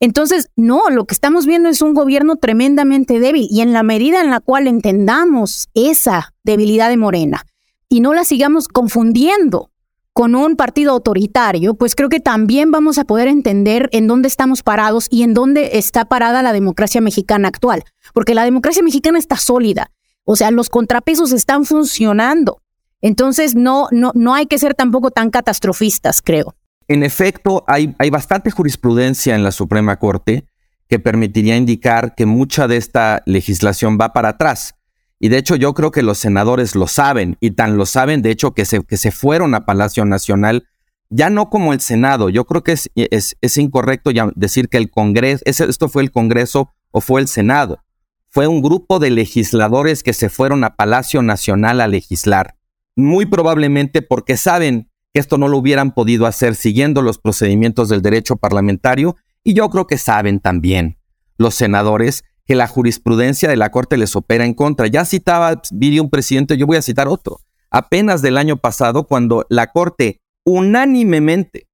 Entonces, 0.00 0.50
no, 0.56 0.90
lo 0.90 1.06
que 1.06 1.14
estamos 1.14 1.46
viendo 1.46 1.68
es 1.68 1.80
un 1.80 1.94
gobierno 1.94 2.36
tremendamente 2.36 3.20
débil 3.20 3.46
y 3.50 3.60
en 3.60 3.72
la 3.72 3.82
medida 3.82 4.20
en 4.20 4.30
la 4.30 4.40
cual 4.40 4.66
entendamos 4.66 5.68
esa 5.74 6.34
debilidad 6.42 6.90
de 6.90 6.96
Morena 6.96 7.46
y 7.88 8.00
no 8.00 8.12
la 8.12 8.24
sigamos 8.24 8.68
confundiendo 8.68 9.71
con 10.12 10.34
un 10.34 10.56
partido 10.56 10.92
autoritario, 10.92 11.74
pues 11.74 11.94
creo 11.94 12.08
que 12.08 12.20
también 12.20 12.70
vamos 12.70 12.98
a 12.98 13.04
poder 13.04 13.28
entender 13.28 13.88
en 13.92 14.06
dónde 14.06 14.28
estamos 14.28 14.62
parados 14.62 15.06
y 15.10 15.22
en 15.22 15.32
dónde 15.32 15.78
está 15.78 16.04
parada 16.04 16.42
la 16.42 16.52
democracia 16.52 17.00
mexicana 17.00 17.48
actual, 17.48 17.84
porque 18.12 18.34
la 18.34 18.44
democracia 18.44 18.82
mexicana 18.82 19.18
está 19.18 19.36
sólida, 19.36 19.90
o 20.24 20.36
sea, 20.36 20.50
los 20.50 20.68
contrapesos 20.68 21.32
están 21.32 21.64
funcionando. 21.64 22.60
Entonces, 23.00 23.56
no, 23.56 23.88
no, 23.90 24.12
no 24.14 24.34
hay 24.34 24.46
que 24.46 24.58
ser 24.58 24.74
tampoco 24.74 25.10
tan 25.10 25.30
catastrofistas, 25.30 26.22
creo. 26.22 26.54
En 26.86 27.02
efecto, 27.02 27.64
hay, 27.66 27.94
hay 27.98 28.10
bastante 28.10 28.50
jurisprudencia 28.50 29.34
en 29.34 29.42
la 29.42 29.50
Suprema 29.50 29.98
Corte 29.98 30.44
que 30.88 30.98
permitiría 30.98 31.56
indicar 31.56 32.14
que 32.14 32.26
mucha 32.26 32.68
de 32.68 32.76
esta 32.76 33.22
legislación 33.26 33.98
va 34.00 34.12
para 34.12 34.30
atrás. 34.30 34.74
Y 35.22 35.28
de 35.28 35.38
hecho 35.38 35.54
yo 35.54 35.72
creo 35.72 35.92
que 35.92 36.02
los 36.02 36.18
senadores 36.18 36.74
lo 36.74 36.88
saben, 36.88 37.36
y 37.38 37.52
tan 37.52 37.76
lo 37.76 37.86
saben, 37.86 38.22
de 38.22 38.32
hecho, 38.32 38.54
que 38.54 38.64
se, 38.64 38.82
que 38.82 38.96
se 38.96 39.12
fueron 39.12 39.54
a 39.54 39.64
Palacio 39.64 40.04
Nacional, 40.04 40.66
ya 41.10 41.30
no 41.30 41.48
como 41.48 41.72
el 41.72 41.80
Senado. 41.80 42.28
Yo 42.28 42.44
creo 42.44 42.64
que 42.64 42.72
es, 42.72 42.90
es, 42.96 43.36
es 43.40 43.56
incorrecto 43.56 44.10
decir 44.34 44.68
que 44.68 44.78
el 44.78 44.90
Congreso, 44.90 45.44
esto 45.46 45.88
fue 45.88 46.02
el 46.02 46.10
Congreso 46.10 46.74
o 46.90 47.00
fue 47.00 47.20
el 47.20 47.28
Senado. 47.28 47.84
Fue 48.30 48.48
un 48.48 48.62
grupo 48.62 48.98
de 48.98 49.10
legisladores 49.10 50.02
que 50.02 50.12
se 50.12 50.28
fueron 50.28 50.64
a 50.64 50.74
Palacio 50.74 51.22
Nacional 51.22 51.80
a 51.80 51.86
legislar 51.86 52.56
muy 52.96 53.24
probablemente 53.24 54.02
porque 54.02 54.36
saben 54.36 54.90
que 55.14 55.20
esto 55.20 55.38
no 55.38 55.46
lo 55.46 55.58
hubieran 55.58 55.92
podido 55.92 56.26
hacer 56.26 56.56
siguiendo 56.56 57.00
los 57.00 57.18
procedimientos 57.18 57.88
del 57.88 58.02
derecho 58.02 58.34
parlamentario 58.34 59.14
y 59.44 59.54
yo 59.54 59.70
creo 59.70 59.86
que 59.86 59.98
saben 59.98 60.40
también 60.40 60.98
los 61.38 61.54
senadores 61.54 62.24
que 62.46 62.54
la 62.54 62.66
jurisprudencia 62.66 63.48
de 63.48 63.56
la 63.56 63.70
Corte 63.70 63.96
les 63.96 64.16
opera 64.16 64.44
en 64.44 64.54
contra. 64.54 64.86
Ya 64.86 65.04
citaba 65.04 65.60
un 66.00 66.10
presidente, 66.10 66.56
yo 66.56 66.66
voy 66.66 66.76
a 66.76 66.82
citar 66.82 67.08
otro. 67.08 67.40
Apenas 67.70 68.22
del 68.22 68.36
año 68.36 68.56
pasado, 68.56 69.06
cuando 69.06 69.46
la 69.48 69.68
Corte 69.68 70.20
unánimemente 70.44 71.68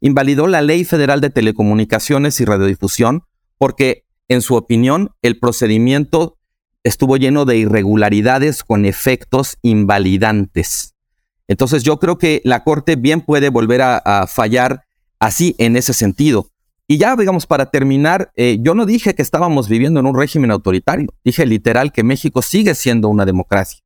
invalidó 0.00 0.46
la 0.46 0.62
Ley 0.62 0.84
Federal 0.84 1.20
de 1.20 1.30
Telecomunicaciones 1.30 2.40
y 2.40 2.44
Radiodifusión 2.44 3.22
porque, 3.58 4.04
en 4.28 4.42
su 4.42 4.54
opinión, 4.54 5.10
el 5.22 5.38
procedimiento 5.38 6.38
estuvo 6.84 7.16
lleno 7.16 7.44
de 7.44 7.56
irregularidades 7.58 8.62
con 8.62 8.84
efectos 8.84 9.58
invalidantes. 9.62 10.94
Entonces 11.48 11.82
yo 11.82 11.98
creo 11.98 12.18
que 12.18 12.40
la 12.44 12.62
Corte 12.62 12.96
bien 12.96 13.22
puede 13.22 13.48
volver 13.48 13.82
a, 13.82 14.26
fallar 14.26 14.84
así 15.18 15.54
en 15.58 15.76
ese 15.76 15.94
sentido. 15.94 16.50
Y 16.90 16.96
ya, 16.96 17.14
digamos, 17.14 17.46
para 17.46 17.70
terminar, 17.70 18.32
eh, 18.34 18.58
yo 18.62 18.74
no 18.74 18.86
dije 18.86 19.14
que 19.14 19.20
estábamos 19.20 19.68
viviendo 19.68 20.00
en 20.00 20.06
un 20.06 20.18
régimen 20.18 20.50
autoritario, 20.50 21.08
dije 21.22 21.44
literal 21.44 21.92
que 21.92 22.02
México 22.02 22.40
sigue 22.40 22.74
siendo 22.74 23.08
una 23.10 23.26
democracia. 23.26 23.80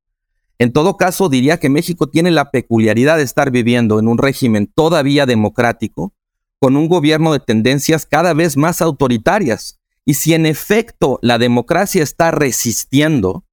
En 0.60 0.72
todo 0.72 0.96
caso, 0.96 1.28
diría 1.28 1.58
que 1.58 1.68
México 1.68 2.08
tiene 2.08 2.30
la 2.30 2.52
peculiaridad 2.52 3.16
de 3.16 3.24
estar 3.24 3.50
viviendo 3.50 3.98
en 3.98 4.06
un 4.06 4.18
régimen 4.18 4.70
todavía 4.72 5.26
democrático, 5.26 6.14
con 6.60 6.76
un 6.76 6.86
gobierno 6.86 7.32
de 7.32 7.40
tendencias 7.40 8.06
cada 8.06 8.34
vez 8.34 8.56
más 8.56 8.80
autoritarias. 8.80 9.80
Y 10.04 10.14
si 10.14 10.34
en 10.34 10.46
efecto 10.46 11.18
la 11.20 11.38
democracia 11.38 12.04
está 12.04 12.30
resistiendo, 12.30 13.44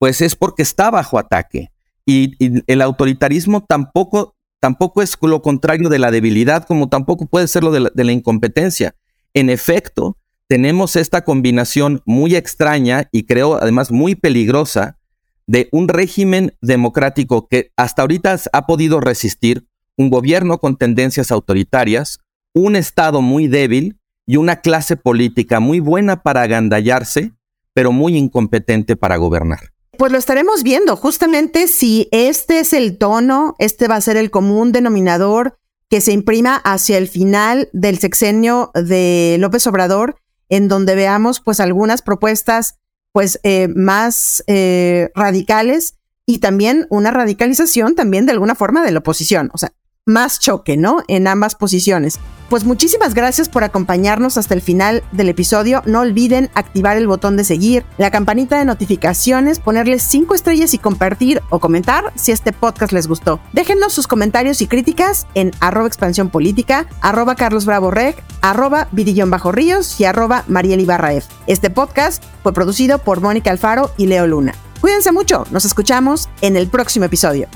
pues 0.00 0.20
es 0.20 0.34
porque 0.34 0.62
está 0.62 0.90
bajo 0.90 1.16
ataque. 1.20 1.70
Y, 2.04 2.34
el 2.66 2.82
autoritarismo 2.82 3.64
tampoco, 3.64 4.34
tampoco 4.60 5.02
es 5.02 5.16
lo 5.20 5.42
contrario 5.42 5.88
de 5.88 5.98
la 5.98 6.10
debilidad, 6.10 6.64
como 6.64 6.88
tampoco 6.88 7.26
puede 7.26 7.48
ser 7.48 7.64
lo 7.64 7.72
de 7.72 8.04
la, 8.04 8.12
incompetencia. 8.12 8.94
En 9.34 9.50
efecto, 9.50 10.16
tenemos 10.46 10.96
esta 10.96 11.24
combinación 11.24 12.02
muy 12.04 12.36
extraña 12.36 13.08
y 13.10 13.24
creo 13.24 13.54
además 13.60 13.90
muy 13.90 14.14
peligrosa 14.14 14.98
de 15.46 15.68
un 15.72 15.88
régimen 15.88 16.54
democrático 16.60 17.48
que 17.48 17.72
hasta 17.76 18.02
ahorita 18.02 18.38
ha 18.52 18.66
podido 18.66 19.00
resistir, 19.00 19.66
un 19.96 20.10
gobierno 20.10 20.58
con 20.58 20.76
tendencias 20.76 21.32
autoritarias, 21.32 22.20
un 22.54 22.76
Estado 22.76 23.22
muy 23.22 23.48
débil 23.48 23.98
y 24.26 24.36
una 24.36 24.60
clase 24.60 24.96
política 24.96 25.60
muy 25.60 25.80
buena 25.80 26.22
para 26.22 26.42
agandallarse, 26.42 27.32
pero 27.72 27.92
muy 27.92 28.16
incompetente 28.16 28.96
para 28.96 29.16
gobernar. 29.16 29.72
Pues 30.00 30.12
lo 30.12 30.16
estaremos 30.16 30.62
viendo, 30.62 30.96
justamente 30.96 31.68
si 31.68 32.08
este 32.10 32.60
es 32.60 32.72
el 32.72 32.96
tono, 32.96 33.54
este 33.58 33.86
va 33.86 33.96
a 33.96 34.00
ser 34.00 34.16
el 34.16 34.30
común 34.30 34.72
denominador 34.72 35.58
que 35.90 36.00
se 36.00 36.12
imprima 36.12 36.56
hacia 36.56 36.96
el 36.96 37.06
final 37.06 37.68
del 37.74 37.98
sexenio 37.98 38.70
de 38.72 39.36
López 39.38 39.66
Obrador, 39.66 40.16
en 40.48 40.68
donde 40.68 40.94
veamos 40.94 41.42
pues 41.42 41.60
algunas 41.60 42.00
propuestas 42.00 42.78
pues 43.12 43.40
eh, 43.42 43.68
más 43.76 44.42
eh, 44.46 45.10
radicales 45.14 45.96
y 46.24 46.38
también 46.38 46.86
una 46.88 47.10
radicalización 47.10 47.94
también 47.94 48.24
de 48.24 48.32
alguna 48.32 48.54
forma 48.54 48.82
de 48.82 48.92
la 48.92 49.00
oposición. 49.00 49.50
O 49.52 49.58
sea, 49.58 49.74
más 50.10 50.38
choque, 50.38 50.76
¿no? 50.76 51.02
En 51.08 51.26
ambas 51.26 51.54
posiciones. 51.54 52.18
Pues 52.50 52.64
muchísimas 52.64 53.14
gracias 53.14 53.48
por 53.48 53.62
acompañarnos 53.62 54.36
hasta 54.36 54.54
el 54.54 54.60
final 54.60 55.04
del 55.12 55.28
episodio. 55.28 55.84
No 55.86 56.00
olviden 56.00 56.50
activar 56.54 56.96
el 56.96 57.06
botón 57.06 57.36
de 57.36 57.44
seguir, 57.44 57.84
la 57.96 58.10
campanita 58.10 58.58
de 58.58 58.64
notificaciones, 58.64 59.60
ponerles 59.60 60.02
cinco 60.02 60.34
estrellas 60.34 60.74
y 60.74 60.78
compartir 60.78 61.42
o 61.50 61.60
comentar 61.60 62.12
si 62.16 62.32
este 62.32 62.52
podcast 62.52 62.92
les 62.92 63.06
gustó. 63.06 63.38
Déjenos 63.52 63.92
sus 63.92 64.08
comentarios 64.08 64.60
y 64.62 64.66
críticas 64.66 65.28
en 65.34 65.52
arroba 65.60 65.86
expansión 65.86 66.28
política, 66.28 66.88
arroba 67.00 67.36
Carlos 67.36 67.66
Bravo 67.66 67.92
Reg, 67.92 68.16
arroba 68.40 68.88
Bajo 69.28 69.52
Ríos 69.52 70.00
y 70.00 70.04
arroba 70.04 70.42
Mariel 70.48 70.80
Ibarra 70.80 71.12
Este 71.46 71.70
podcast 71.70 72.24
fue 72.42 72.52
producido 72.52 72.98
por 72.98 73.20
Mónica 73.20 73.52
Alfaro 73.52 73.92
y 73.96 74.06
Leo 74.06 74.26
Luna. 74.26 74.56
Cuídense 74.80 75.12
mucho, 75.12 75.46
nos 75.52 75.64
escuchamos 75.64 76.28
en 76.40 76.56
el 76.56 76.66
próximo 76.66 77.04
episodio. 77.04 77.46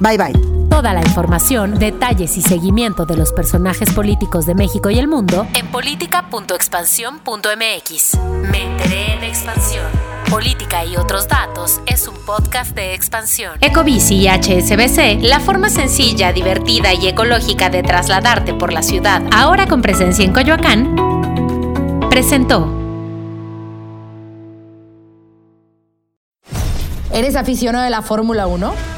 Bye 0.00 0.16
bye. 0.16 0.32
Toda 0.68 0.92
la 0.92 1.00
información, 1.00 1.78
detalles 1.78 2.36
y 2.36 2.42
seguimiento 2.42 3.04
de 3.04 3.16
los 3.16 3.32
personajes 3.32 3.92
políticos 3.92 4.46
de 4.46 4.54
México 4.54 4.90
y 4.90 4.98
el 4.98 5.08
mundo 5.08 5.46
en 5.54 5.66
política.expansión.mx. 5.68 8.18
Me 8.50 8.64
enteré 8.64 9.14
en 9.14 9.24
expansión. 9.24 9.86
Política 10.30 10.84
y 10.84 10.96
otros 10.96 11.26
datos 11.26 11.80
es 11.86 12.06
un 12.06 12.14
podcast 12.26 12.76
de 12.76 12.94
expansión. 12.94 13.52
Ecobici 13.60 14.16
y 14.16 14.28
HSBC, 14.28 15.22
la 15.22 15.40
forma 15.40 15.70
sencilla, 15.70 16.32
divertida 16.32 16.92
y 16.92 17.08
ecológica 17.08 17.70
de 17.70 17.82
trasladarte 17.82 18.54
por 18.54 18.72
la 18.72 18.82
ciudad, 18.82 19.22
ahora 19.34 19.66
con 19.66 19.82
presencia 19.82 20.24
en 20.24 20.32
Coyoacán, 20.32 20.94
presentó. 22.10 22.72
¿Eres 27.10 27.34
aficionado 27.34 27.84
de 27.84 27.90
la 27.90 28.02
Fórmula 28.02 28.46
1? 28.46 28.97